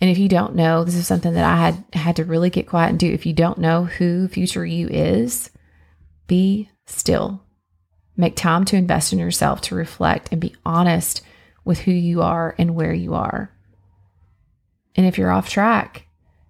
And 0.00 0.10
if 0.10 0.18
you 0.18 0.28
don't 0.28 0.54
know, 0.54 0.84
this 0.84 0.94
is 0.94 1.06
something 1.06 1.32
that 1.34 1.44
I 1.44 1.56
had 1.56 1.84
had 1.92 2.16
to 2.16 2.24
really 2.24 2.50
get 2.50 2.68
quiet 2.68 2.90
and 2.90 2.98
do. 2.98 3.10
If 3.10 3.24
you 3.24 3.32
don't 3.32 3.58
know 3.58 3.84
who 3.84 4.28
future 4.28 4.66
you 4.66 4.88
is, 4.88 5.50
be 6.26 6.70
still. 6.84 7.42
Make 8.16 8.36
time 8.36 8.64
to 8.66 8.76
invest 8.76 9.12
in 9.12 9.18
yourself 9.18 9.60
to 9.62 9.74
reflect 9.74 10.28
and 10.32 10.40
be 10.40 10.54
honest 10.64 11.22
with 11.64 11.80
who 11.80 11.92
you 11.92 12.22
are 12.22 12.54
and 12.58 12.74
where 12.74 12.94
you 12.94 13.14
are. 13.14 13.50
And 14.94 15.04
if 15.04 15.18
you're 15.18 15.30
off 15.30 15.50
track, 15.50 16.06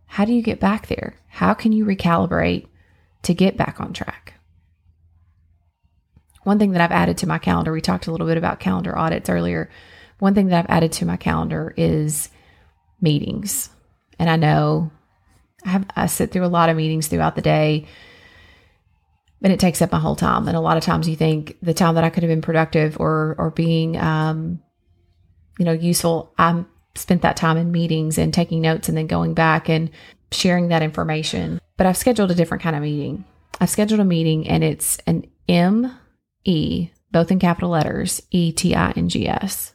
how 0.06 0.24
do 0.24 0.32
you 0.32 0.42
get 0.42 0.60
back 0.60 0.86
there? 0.86 1.16
How 1.28 1.54
can 1.54 1.72
you 1.72 1.84
recalibrate 1.84 2.66
to 3.22 3.34
get 3.34 3.56
back 3.56 3.80
on 3.80 3.92
track? 3.92 4.34
One 6.44 6.60
thing 6.60 6.70
that 6.72 6.80
I've 6.80 6.92
added 6.92 7.18
to 7.18 7.26
my 7.26 7.38
calendar, 7.38 7.72
we 7.72 7.80
talked 7.80 8.06
a 8.06 8.12
little 8.12 8.26
bit 8.28 8.36
about 8.36 8.60
calendar 8.60 8.96
audits 8.96 9.28
earlier. 9.28 9.68
One 10.20 10.34
thing 10.34 10.46
that 10.46 10.58
I've 10.58 10.76
added 10.76 10.92
to 10.92 11.04
my 11.04 11.16
calendar 11.16 11.74
is 11.76 12.28
meetings. 13.00 13.68
And 14.18 14.30
I 14.30 14.36
know 14.36 14.92
I 15.64 15.70
have 15.70 15.86
I 15.96 16.06
sit 16.06 16.30
through 16.30 16.46
a 16.46 16.48
lot 16.48 16.68
of 16.68 16.76
meetings 16.76 17.08
throughout 17.08 17.34
the 17.34 17.42
day 17.42 17.86
and 19.42 19.52
it 19.52 19.60
takes 19.60 19.82
up 19.82 19.92
my 19.92 19.98
whole 19.98 20.16
time. 20.16 20.48
And 20.48 20.56
a 20.56 20.60
lot 20.60 20.76
of 20.76 20.82
times 20.82 21.08
you 21.08 21.16
think 21.16 21.56
the 21.62 21.74
time 21.74 21.94
that 21.94 22.04
I 22.04 22.10
could 22.10 22.22
have 22.22 22.30
been 22.30 22.42
productive 22.42 22.96
or 22.98 23.34
or 23.38 23.50
being 23.50 23.96
um, 23.96 24.60
you 25.58 25.64
know, 25.64 25.72
useful, 25.72 26.32
I 26.38 26.64
spent 26.94 27.22
that 27.22 27.36
time 27.36 27.56
in 27.56 27.72
meetings 27.72 28.18
and 28.18 28.32
taking 28.32 28.60
notes 28.60 28.88
and 28.88 28.96
then 28.96 29.06
going 29.06 29.34
back 29.34 29.68
and 29.68 29.90
sharing 30.32 30.68
that 30.68 30.82
information. 30.82 31.60
But 31.76 31.86
I've 31.86 31.96
scheduled 31.96 32.30
a 32.30 32.34
different 32.34 32.62
kind 32.62 32.76
of 32.76 32.82
meeting. 32.82 33.24
I've 33.60 33.70
scheduled 33.70 34.00
a 34.00 34.04
meeting 34.04 34.48
and 34.48 34.64
it's 34.64 34.98
an 35.06 35.26
M 35.48 35.96
E, 36.44 36.90
both 37.10 37.30
in 37.30 37.38
capital 37.38 37.70
letters, 37.70 38.22
E 38.30 38.52
T 38.52 38.74
I 38.74 38.92
N 38.96 39.08
G 39.08 39.28
S. 39.28 39.74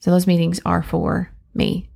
So 0.00 0.10
those 0.10 0.26
meetings 0.26 0.60
are 0.66 0.82
for 0.82 1.30
me. 1.54 1.90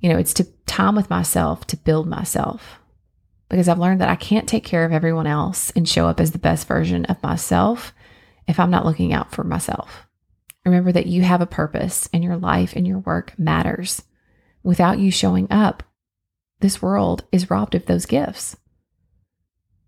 You 0.00 0.10
know, 0.10 0.18
it's 0.18 0.34
to 0.34 0.44
time 0.66 0.96
with 0.96 1.08
myself 1.08 1.66
to 1.68 1.76
build 1.76 2.06
myself 2.08 2.78
because 3.52 3.68
I've 3.68 3.78
learned 3.78 4.00
that 4.00 4.08
I 4.08 4.16
can't 4.16 4.48
take 4.48 4.64
care 4.64 4.86
of 4.86 4.92
everyone 4.92 5.26
else 5.26 5.70
and 5.72 5.86
show 5.86 6.06
up 6.06 6.20
as 6.20 6.30
the 6.30 6.38
best 6.38 6.66
version 6.66 7.04
of 7.04 7.22
myself 7.22 7.92
if 8.48 8.58
I'm 8.58 8.70
not 8.70 8.86
looking 8.86 9.12
out 9.12 9.30
for 9.30 9.44
myself. 9.44 10.08
Remember 10.64 10.90
that 10.90 11.04
you 11.04 11.20
have 11.20 11.42
a 11.42 11.46
purpose 11.46 12.08
and 12.14 12.24
your 12.24 12.38
life 12.38 12.72
and 12.74 12.86
your 12.86 13.00
work 13.00 13.38
matters. 13.38 14.04
Without 14.62 14.98
you 14.98 15.10
showing 15.10 15.48
up, 15.50 15.82
this 16.60 16.80
world 16.80 17.24
is 17.30 17.50
robbed 17.50 17.74
of 17.74 17.84
those 17.84 18.06
gifts. 18.06 18.56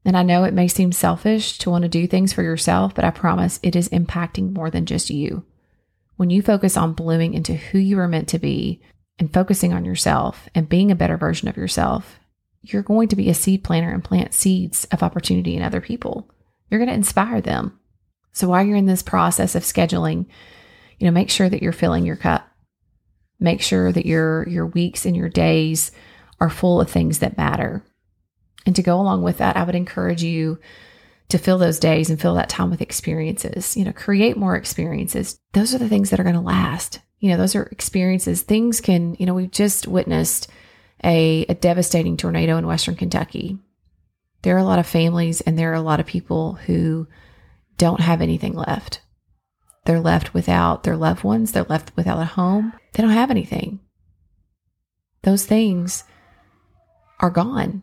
And 0.05 0.15
I 0.15 0.25
know 0.25 0.45
it 0.45 0.53
may 0.53 0.69
seem 0.69 0.93
selfish 0.93 1.57
to 1.61 1.71
want 1.71 1.85
to 1.85 1.89
do 1.89 2.07
things 2.07 2.35
for 2.35 2.43
yourself, 2.43 2.95
but 2.95 3.07
I 3.07 3.11
promise 3.11 3.61
it 3.63 3.75
is 3.75 3.89
impacting 3.89 4.53
more 4.53 4.69
than 4.69 4.85
just 4.85 5.09
you. 5.09 5.43
When 6.17 6.29
you 6.29 6.43
focus 6.43 6.77
on 6.77 6.93
blooming 6.93 7.33
into 7.33 7.55
who 7.55 7.79
you 7.79 7.99
are 7.99 8.09
meant 8.09 8.29
to 8.29 8.39
be 8.39 8.83
and 9.19 9.33
focusing 9.33 9.73
on 9.73 9.87
yourself 9.87 10.51
and 10.55 10.69
being 10.69 10.91
a 10.91 10.95
better 10.95 11.17
version 11.17 11.49
of 11.49 11.57
yourself, 11.57 12.21
you're 12.73 12.83
going 12.83 13.09
to 13.09 13.17
be 13.17 13.31
a 13.31 13.35
seed 13.35 13.65
planter 13.65 13.91
and 13.91 14.03
plant 14.03 14.35
seeds 14.35 14.85
of 14.87 15.03
opportunity 15.03 15.57
in 15.57 15.63
other 15.63 15.81
people. 15.81 16.31
You're 16.71 16.81
going 16.81 16.89
to 16.89 16.95
inspire 16.95 17.41
them. 17.41 17.79
So 18.33 18.49
while 18.49 18.65
you're 18.65 18.77
in 18.77 18.87
this 18.87 19.03
process 19.03 19.55
of 19.55 19.63
scheduling, 19.63 20.27
you 20.99 21.07
know, 21.07 21.13
make 21.13 21.31
sure 21.31 21.49
that 21.49 21.63
you're 21.63 21.73
filling 21.73 22.05
your 22.05 22.17
cup. 22.17 22.49
Make 23.39 23.63
sure 23.63 23.93
that 23.93 24.07
your 24.07 24.49
your 24.49 24.67
weeks 24.67 25.05
and 25.05 25.17
your 25.17 25.29
days 25.29 25.93
are 26.41 26.51
full 26.51 26.81
of 26.81 26.91
things 26.91 27.19
that 27.19 27.37
matter. 27.37 27.85
And 28.65 28.75
to 28.77 28.83
go 28.83 28.99
along 29.01 29.23
with 29.23 29.39
that, 29.39 29.57
I 29.57 29.65
would 29.65 29.75
encourage 29.75 30.23
you 30.23 30.59
to 31.29 31.39
fill 31.39 31.59
those 31.59 31.79
days 31.79 32.11
and 32.11 32.21
fill 32.21 32.35
that 32.35 32.49
time 32.49 32.71
with 32.71 32.81
experiences. 32.81 33.77
You 33.77 33.85
know, 33.85 33.93
create 33.93 34.37
more 34.37 34.57
experiences. 34.57 35.39
Those 35.53 35.75
are 35.75 35.79
the 35.79 35.89
things 35.89 36.11
that 36.11 36.21
are 36.21 36.25
going 36.25 36.37
to 36.37 36.41
last 36.41 37.01
you 37.25 37.31
know, 37.31 37.39
those 37.39 37.55
are 37.55 37.63
experiences. 37.73 38.43
Things 38.43 38.83
can, 38.83 39.17
you 39.19 39.25
know, 39.25 39.33
we've 39.33 39.51
just 39.51 39.89
witnessed 39.89 40.47
a, 41.05 41.45
a 41.49 41.55
devastating 41.55 42.17
tornado 42.17 42.57
in 42.57 42.67
Western 42.67 42.97
Kentucky. 42.97 43.59
There 44.43 44.57
are 44.57 44.61
a 44.61 44.65
lot 44.65 44.79
of 44.79 44.87
families 44.87 45.41
and 45.43 45.59
there 45.59 45.71
are 45.71 45.77
a 45.77 45.83
lot 45.83 46.01
of 46.01 46.07
people 46.07 46.55
who 46.67 47.07
don't 47.79 48.01
have 48.01 48.21
anything 48.21 48.55
left. 48.55 49.01
They're 49.85 50.01
left 50.01 50.33
without 50.33 50.83
their 50.83 50.97
loved 50.97 51.25
ones. 51.25 51.53
They're 51.53 51.65
left 51.65 51.93
without 51.97 52.19
a 52.19 52.25
home. 52.25 52.73
They 52.93 53.03
don't 53.03 53.13
have 53.13 53.31
anything. 53.31 53.81
Those 55.23 55.45
things 55.45 56.05
are 57.21 57.31
gone. 57.31 57.83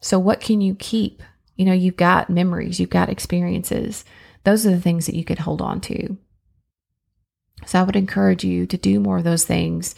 So, 0.00 0.18
what 0.18 0.40
can 0.40 0.60
you 0.60 0.74
keep? 0.74 1.22
You 1.56 1.64
know, 1.64 1.72
you've 1.72 1.96
got 1.96 2.28
memories, 2.28 2.78
you've 2.80 2.90
got 2.90 3.08
experiences. 3.08 4.04
Those 4.42 4.66
are 4.66 4.70
the 4.70 4.80
things 4.80 5.06
that 5.06 5.14
you 5.14 5.24
could 5.24 5.38
hold 5.40 5.62
on 5.62 5.80
to. 5.82 6.18
So 7.66 7.80
I 7.80 7.82
would 7.82 7.96
encourage 7.96 8.44
you 8.44 8.66
to 8.66 8.76
do 8.76 9.00
more 9.00 9.18
of 9.18 9.24
those 9.24 9.44
things. 9.44 9.94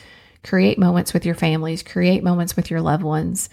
Create 0.46 0.78
moments 0.78 1.12
with 1.12 1.26
your 1.26 1.34
families, 1.34 1.82
create 1.82 2.22
moments 2.22 2.54
with 2.54 2.70
your 2.70 2.80
loved 2.80 3.02
ones, 3.02 3.50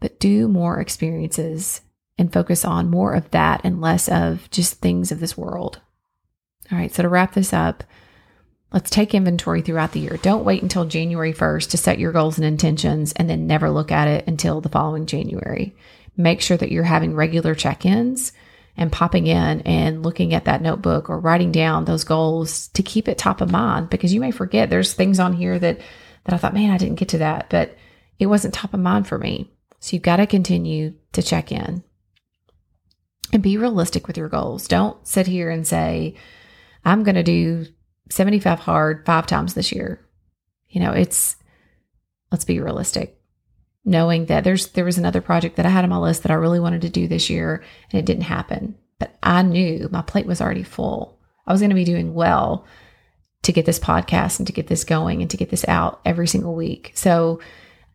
but 0.00 0.18
do 0.18 0.48
more 0.48 0.80
experiences 0.80 1.82
and 2.18 2.32
focus 2.32 2.64
on 2.64 2.90
more 2.90 3.14
of 3.14 3.30
that 3.30 3.60
and 3.62 3.80
less 3.80 4.08
of 4.08 4.50
just 4.50 4.80
things 4.80 5.12
of 5.12 5.20
this 5.20 5.38
world. 5.38 5.80
All 6.72 6.78
right, 6.78 6.92
so 6.92 7.04
to 7.04 7.08
wrap 7.08 7.34
this 7.34 7.52
up, 7.52 7.84
let's 8.72 8.90
take 8.90 9.14
inventory 9.14 9.62
throughout 9.62 9.92
the 9.92 10.00
year. 10.00 10.16
Don't 10.16 10.44
wait 10.44 10.62
until 10.62 10.84
January 10.84 11.32
1st 11.32 11.70
to 11.70 11.76
set 11.76 12.00
your 12.00 12.10
goals 12.10 12.38
and 12.38 12.44
intentions 12.44 13.12
and 13.12 13.30
then 13.30 13.46
never 13.46 13.70
look 13.70 13.92
at 13.92 14.08
it 14.08 14.26
until 14.26 14.60
the 14.60 14.68
following 14.68 15.06
January. 15.06 15.76
Make 16.16 16.40
sure 16.40 16.56
that 16.56 16.72
you're 16.72 16.82
having 16.82 17.14
regular 17.14 17.54
check 17.54 17.86
ins 17.86 18.32
and 18.76 18.90
popping 18.90 19.26
in 19.26 19.60
and 19.60 20.02
looking 20.02 20.34
at 20.34 20.46
that 20.46 20.62
notebook 20.62 21.08
or 21.08 21.20
writing 21.20 21.52
down 21.52 21.84
those 21.84 22.02
goals 22.02 22.68
to 22.68 22.82
keep 22.82 23.08
it 23.08 23.18
top 23.18 23.40
of 23.40 23.50
mind 23.50 23.90
because 23.90 24.12
you 24.12 24.20
may 24.20 24.30
forget 24.30 24.70
there's 24.70 24.92
things 24.92 25.20
on 25.20 25.34
here 25.34 25.58
that 25.58 25.80
that 26.24 26.34
I 26.34 26.38
thought, 26.38 26.54
man, 26.54 26.70
I 26.70 26.78
didn't 26.78 26.98
get 26.98 27.08
to 27.10 27.18
that, 27.18 27.48
but 27.50 27.76
it 28.18 28.26
wasn't 28.26 28.54
top 28.54 28.74
of 28.74 28.80
mind 28.80 29.06
for 29.06 29.18
me. 29.18 29.50
So 29.78 29.94
you've 29.94 30.02
got 30.02 30.16
to 30.16 30.26
continue 30.26 30.94
to 31.12 31.22
check 31.22 31.50
in 31.50 31.82
and 33.32 33.42
be 33.42 33.56
realistic 33.56 34.06
with 34.06 34.16
your 34.16 34.28
goals. 34.28 34.68
Don't 34.68 35.06
sit 35.06 35.26
here 35.26 35.50
and 35.50 35.66
say, 35.66 36.14
I'm 36.84 37.02
going 37.02 37.14
to 37.14 37.22
do 37.22 37.66
75 38.10 38.58
hard 38.60 39.06
five 39.06 39.26
times 39.26 39.54
this 39.54 39.72
year. 39.72 40.06
You 40.68 40.80
know, 40.80 40.92
it's, 40.92 41.36
let's 42.30 42.44
be 42.44 42.60
realistic 42.60 43.20
knowing 43.84 44.26
that 44.26 44.44
there's 44.44 44.68
there 44.68 44.84
was 44.84 44.98
another 44.98 45.20
project 45.20 45.56
that 45.56 45.66
I 45.66 45.70
had 45.70 45.84
on 45.84 45.90
my 45.90 45.96
list 45.96 46.22
that 46.22 46.32
I 46.32 46.36
really 46.36 46.60
wanted 46.60 46.82
to 46.82 46.90
do 46.90 47.08
this 47.08 47.30
year 47.30 47.62
and 47.90 47.98
it 47.98 48.06
didn't 48.06 48.24
happen. 48.24 48.76
But 48.98 49.16
I 49.22 49.42
knew 49.42 49.88
my 49.90 50.02
plate 50.02 50.26
was 50.26 50.40
already 50.40 50.62
full. 50.62 51.18
I 51.46 51.52
was 51.52 51.60
going 51.60 51.70
to 51.70 51.74
be 51.76 51.84
doing 51.84 52.14
well 52.14 52.66
to 53.42 53.52
get 53.52 53.66
this 53.66 53.78
podcast 53.78 54.38
and 54.38 54.46
to 54.46 54.52
get 54.52 54.66
this 54.66 54.84
going 54.84 55.22
and 55.22 55.30
to 55.30 55.36
get 55.36 55.50
this 55.50 55.64
out 55.66 56.00
every 56.04 56.28
single 56.28 56.54
week. 56.54 56.92
So 56.94 57.40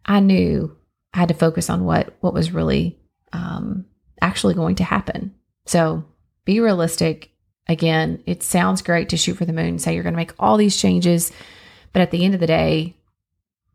I 0.05 0.19
knew 0.19 0.75
I 1.13 1.19
had 1.19 1.29
to 1.29 1.33
focus 1.35 1.69
on 1.69 1.85
what 1.85 2.15
what 2.19 2.33
was 2.33 2.51
really 2.51 2.99
um, 3.31 3.85
actually 4.21 4.53
going 4.53 4.75
to 4.75 4.83
happen. 4.83 5.35
So 5.65 6.03
be 6.45 6.59
realistic. 6.59 7.31
Again, 7.67 8.23
it 8.25 8.43
sounds 8.43 8.81
great 8.81 9.09
to 9.09 9.17
shoot 9.17 9.35
for 9.35 9.45
the 9.45 9.53
moon, 9.53 9.79
say 9.79 9.93
you're 9.93 10.03
going 10.03 10.13
to 10.13 10.17
make 10.17 10.33
all 10.37 10.57
these 10.57 10.77
changes, 10.77 11.31
but 11.93 12.01
at 12.01 12.11
the 12.11 12.23
end 12.23 12.35
of 12.35 12.39
the 12.39 12.47
day, 12.47 12.95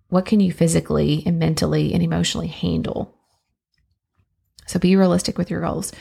what 0.09 0.27
can 0.27 0.39
you 0.39 0.53
physically 0.53 1.23
and 1.27 1.39
mentally 1.39 1.93
and 1.93 2.03
emotionally 2.03 2.47
handle? 2.47 3.17
So 4.67 4.79
be 4.79 4.95
realistic 4.95 5.39
with 5.39 5.51
your 5.51 5.61
goals. 5.61 5.93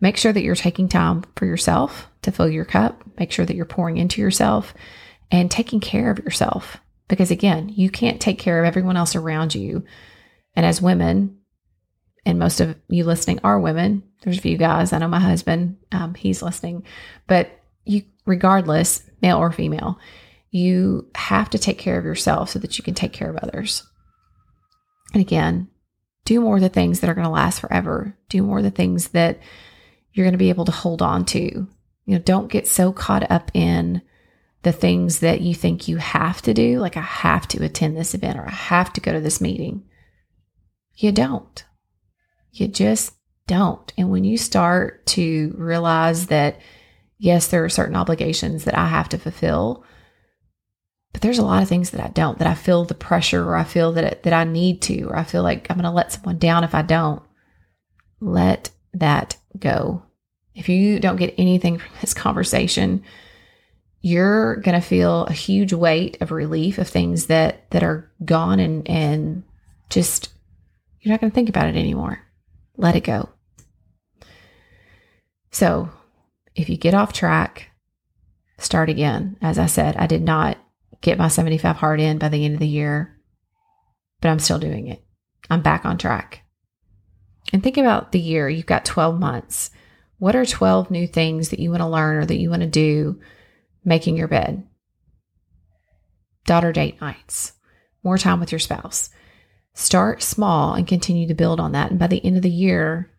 make 0.00 0.16
sure 0.16 0.32
that 0.32 0.42
you're 0.42 0.54
taking 0.54 0.88
time 0.88 1.24
for 1.36 1.46
yourself 1.46 2.08
to 2.22 2.32
fill 2.32 2.48
your 2.48 2.64
cup. 2.64 3.02
Make 3.18 3.32
sure 3.32 3.46
that 3.46 3.56
you're 3.56 3.64
pouring 3.64 3.96
into 3.96 4.20
yourself 4.20 4.74
and 5.30 5.50
taking 5.50 5.80
care 5.80 6.10
of 6.10 6.18
yourself. 6.18 6.78
Because 7.08 7.30
again, 7.30 7.68
you 7.68 7.90
can't 7.90 8.20
take 8.20 8.38
care 8.38 8.58
of 8.60 8.66
everyone 8.66 8.96
else 8.96 9.14
around 9.14 9.54
you. 9.54 9.84
And 10.54 10.66
as 10.66 10.82
women, 10.82 11.38
and 12.24 12.38
most 12.38 12.60
of 12.60 12.76
you 12.88 13.04
listening 13.04 13.38
are 13.44 13.60
women, 13.60 14.02
there's 14.22 14.38
a 14.38 14.42
few 14.42 14.56
guys. 14.56 14.92
I 14.92 14.98
know 14.98 15.08
my 15.08 15.20
husband, 15.20 15.76
um, 15.92 16.14
he's 16.14 16.42
listening, 16.42 16.84
but 17.28 17.50
you, 17.84 18.02
regardless, 18.24 19.08
male 19.22 19.38
or 19.38 19.52
female, 19.52 20.00
you 20.50 21.08
have 21.14 21.50
to 21.50 21.58
take 21.58 21.78
care 21.78 21.98
of 21.98 22.04
yourself 22.04 22.50
so 22.50 22.58
that 22.58 22.78
you 22.78 22.84
can 22.84 22.94
take 22.94 23.12
care 23.12 23.30
of 23.30 23.36
others. 23.36 23.84
And 25.12 25.20
again, 25.20 25.68
do 26.24 26.40
more 26.40 26.56
of 26.56 26.62
the 26.62 26.68
things 26.68 27.00
that 27.00 27.08
are 27.08 27.14
going 27.14 27.26
to 27.26 27.30
last 27.30 27.60
forever. 27.60 28.16
Do 28.28 28.42
more 28.42 28.58
of 28.58 28.64
the 28.64 28.70
things 28.70 29.08
that 29.08 29.38
you're 30.12 30.24
going 30.24 30.32
to 30.32 30.38
be 30.38 30.48
able 30.48 30.64
to 30.64 30.72
hold 30.72 31.02
on 31.02 31.24
to. 31.26 31.40
You 31.40 31.68
know, 32.06 32.18
don't 32.18 32.50
get 32.50 32.66
so 32.66 32.92
caught 32.92 33.30
up 33.30 33.50
in 33.54 34.02
the 34.66 34.72
things 34.72 35.20
that 35.20 35.42
you 35.42 35.54
think 35.54 35.86
you 35.86 35.96
have 35.98 36.42
to 36.42 36.52
do, 36.52 36.80
like 36.80 36.96
I 36.96 37.00
have 37.00 37.46
to 37.48 37.62
attend 37.64 37.96
this 37.96 38.14
event 38.14 38.36
or 38.36 38.48
I 38.48 38.50
have 38.50 38.92
to 38.94 39.00
go 39.00 39.12
to 39.12 39.20
this 39.20 39.40
meeting. 39.40 39.84
You 40.96 41.12
don't. 41.12 41.64
You 42.50 42.66
just 42.66 43.14
don't. 43.46 43.92
And 43.96 44.10
when 44.10 44.24
you 44.24 44.36
start 44.36 45.06
to 45.06 45.54
realize 45.56 46.26
that, 46.26 46.60
yes, 47.16 47.46
there 47.46 47.64
are 47.64 47.68
certain 47.68 47.94
obligations 47.94 48.64
that 48.64 48.76
I 48.76 48.88
have 48.88 49.08
to 49.10 49.18
fulfill, 49.18 49.84
but 51.12 51.22
there's 51.22 51.38
a 51.38 51.44
lot 51.44 51.62
of 51.62 51.68
things 51.68 51.90
that 51.90 52.04
I 52.04 52.08
don't, 52.08 52.40
that 52.40 52.48
I 52.48 52.54
feel 52.54 52.84
the 52.84 52.94
pressure 52.94 53.48
or 53.48 53.54
I 53.54 53.62
feel 53.62 53.92
that, 53.92 54.24
that 54.24 54.32
I 54.32 54.42
need 54.42 54.82
to, 54.82 55.04
or 55.04 55.16
I 55.16 55.22
feel 55.22 55.44
like 55.44 55.70
I'm 55.70 55.76
going 55.76 55.84
to 55.84 55.92
let 55.92 56.10
someone 56.10 56.38
down 56.38 56.64
if 56.64 56.74
I 56.74 56.82
don't. 56.82 57.22
Let 58.20 58.70
that 58.94 59.36
go. 59.56 60.02
If 60.56 60.68
you 60.68 60.98
don't 60.98 61.18
get 61.18 61.36
anything 61.38 61.78
from 61.78 61.92
this 62.00 62.14
conversation, 62.14 63.04
you're 64.00 64.56
going 64.56 64.80
to 64.80 64.86
feel 64.86 65.24
a 65.24 65.32
huge 65.32 65.72
weight 65.72 66.18
of 66.20 66.30
relief 66.30 66.78
of 66.78 66.88
things 66.88 67.26
that 67.26 67.70
that 67.70 67.82
are 67.82 68.10
gone 68.24 68.60
and 68.60 68.88
and 68.88 69.42
just 69.90 70.32
you're 71.00 71.12
not 71.12 71.20
going 71.20 71.30
to 71.30 71.34
think 71.34 71.48
about 71.48 71.68
it 71.68 71.76
anymore. 71.76 72.20
Let 72.76 72.96
it 72.96 73.04
go. 73.04 73.28
So, 75.50 75.88
if 76.54 76.68
you 76.68 76.76
get 76.76 76.94
off 76.94 77.12
track, 77.12 77.70
start 78.58 78.88
again. 78.90 79.36
As 79.40 79.58
I 79.58 79.66
said, 79.66 79.96
I 79.96 80.06
did 80.06 80.22
not 80.22 80.58
get 81.00 81.18
my 81.18 81.28
75 81.28 81.76
hard 81.76 82.00
in 82.00 82.18
by 82.18 82.28
the 82.28 82.44
end 82.44 82.54
of 82.54 82.60
the 82.60 82.66
year, 82.66 83.18
but 84.20 84.28
I'm 84.28 84.38
still 84.38 84.58
doing 84.58 84.88
it. 84.88 85.02
I'm 85.48 85.62
back 85.62 85.84
on 85.84 85.96
track. 85.96 86.42
And 87.52 87.62
think 87.62 87.76
about 87.76 88.12
the 88.12 88.20
year. 88.20 88.48
You've 88.48 88.66
got 88.66 88.84
12 88.84 89.18
months. 89.18 89.70
What 90.18 90.34
are 90.34 90.44
12 90.44 90.90
new 90.90 91.06
things 91.06 91.50
that 91.50 91.60
you 91.60 91.70
want 91.70 91.82
to 91.82 91.88
learn 91.88 92.16
or 92.16 92.26
that 92.26 92.38
you 92.38 92.50
want 92.50 92.62
to 92.62 92.68
do 92.68 93.20
making 93.86 94.18
your 94.18 94.28
bed? 94.28 94.66
Daughter 96.44 96.72
date 96.72 97.00
nights, 97.00 97.52
more 98.02 98.18
time 98.18 98.40
with 98.40 98.52
your 98.52 98.58
spouse. 98.58 99.08
Start 99.72 100.22
small 100.22 100.74
and 100.74 100.86
continue 100.86 101.26
to 101.28 101.34
build 101.34 101.60
on 101.60 101.72
that. 101.72 101.90
And 101.90 101.98
by 101.98 102.06
the 102.06 102.24
end 102.24 102.36
of 102.36 102.42
the 102.42 102.50
year, 102.50 103.10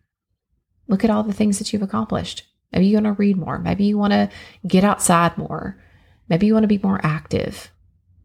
look 0.86 1.04
at 1.04 1.10
all 1.10 1.22
the 1.22 1.32
things 1.32 1.58
that 1.58 1.72
you've 1.72 1.82
accomplished. 1.82 2.44
Maybe 2.72 2.86
you 2.86 2.96
want 2.96 3.06
to 3.06 3.12
read 3.12 3.36
more. 3.36 3.58
Maybe 3.58 3.84
you 3.84 3.98
want 3.98 4.12
to 4.12 4.28
get 4.66 4.84
outside 4.84 5.36
more. 5.38 5.82
Maybe 6.28 6.46
you 6.46 6.52
want 6.52 6.64
to 6.64 6.68
be 6.68 6.80
more 6.82 7.00
active. 7.02 7.70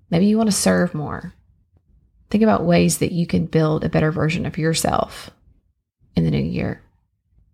Maybe 0.09 0.25
you 0.25 0.37
want 0.37 0.49
to 0.49 0.55
serve 0.55 0.93
more. 0.93 1.33
Think 2.29 2.43
about 2.43 2.65
ways 2.65 2.97
that 2.97 3.11
you 3.11 3.27
can 3.27 3.45
build 3.45 3.83
a 3.83 3.89
better 3.89 4.11
version 4.11 4.45
of 4.45 4.57
yourself 4.57 5.29
in 6.15 6.23
the 6.23 6.31
new 6.31 6.43
year. 6.43 6.81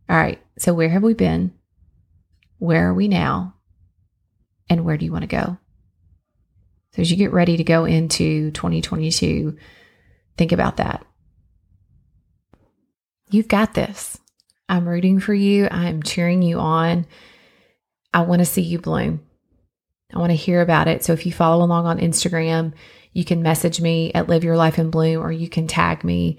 All 0.10 0.17
right. 0.17 0.41
So, 0.58 0.73
where 0.73 0.89
have 0.89 1.04
we 1.04 1.13
been? 1.13 1.54
Where 2.58 2.89
are 2.89 2.93
we 2.93 3.08
now? 3.08 3.56
And 4.69 4.86
where 4.86 4.97
do 4.97 5.05
you 5.05 5.12
want 5.12 5.23
to 5.23 5.27
go? 5.27 5.58
So, 6.93 7.01
as 7.01 7.12
you 7.12 7.17
get 7.17 7.34
ready 7.34 7.58
to 7.58 7.63
go 7.63 7.86
into 7.86 8.51
2022, 8.51 9.58
think 10.38 10.51
about 10.51 10.77
that. 10.77 11.05
You've 13.29 13.47
got 13.47 13.73
this. 13.73 14.17
I'm 14.67 14.88
rooting 14.88 15.19
for 15.19 15.34
you. 15.34 15.67
I'm 15.69 16.03
cheering 16.03 16.41
you 16.41 16.60
on. 16.60 17.05
I 18.13 18.21
want 18.21 18.39
to 18.39 18.45
see 18.45 18.62
you 18.62 18.79
bloom. 18.79 19.21
I 20.13 20.19
want 20.19 20.32
to 20.32 20.36
hear 20.36 20.62
about 20.62 20.88
it. 20.88 21.03
So 21.03 21.13
if 21.13 21.25
you 21.25 21.32
follow 21.32 21.63
along 21.63 21.86
on 21.86 21.99
Instagram, 21.99 22.73
you 23.13 23.23
can 23.23 23.43
message 23.43 23.79
me 23.79 24.12
at 24.13 24.27
Live 24.27 24.43
Your 24.43 24.58
Life 24.58 24.79
in 24.79 24.89
Bloom 24.89 25.23
or 25.23 25.32
you 25.32 25.49
can 25.49 25.67
tag 25.67 26.03
me. 26.03 26.38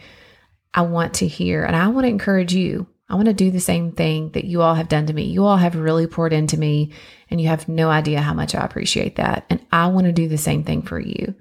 I 0.74 0.82
want 0.82 1.14
to 1.14 1.26
hear 1.26 1.64
and 1.64 1.76
I 1.76 1.88
want 1.88 2.04
to 2.04 2.10
encourage 2.10 2.52
you. 2.52 2.86
I 3.10 3.16
want 3.16 3.26
to 3.26 3.34
do 3.34 3.50
the 3.50 3.60
same 3.60 3.90
thing 3.90 4.30
that 4.30 4.44
you 4.44 4.62
all 4.62 4.74
have 4.74 4.88
done 4.88 5.06
to 5.06 5.12
me. 5.12 5.24
You 5.24 5.44
all 5.44 5.56
have 5.56 5.74
really 5.74 6.06
poured 6.06 6.32
into 6.32 6.56
me 6.56 6.92
and 7.28 7.40
you 7.40 7.48
have 7.48 7.68
no 7.68 7.90
idea 7.90 8.20
how 8.20 8.32
much 8.32 8.54
I 8.54 8.64
appreciate 8.64 9.16
that. 9.16 9.44
And 9.50 9.60
I 9.72 9.88
want 9.88 10.06
to 10.06 10.12
do 10.12 10.28
the 10.28 10.38
same 10.38 10.62
thing 10.62 10.82
for 10.82 11.00
you. 11.00 11.34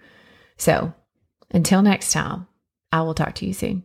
So 0.58 0.92
until 1.52 1.84
next 1.84 2.12
time, 2.12 2.48
I 2.92 3.04
will 3.04 3.14
talk 3.14 3.36
to 3.36 3.46
you 3.46 3.54
soon. 3.54 3.84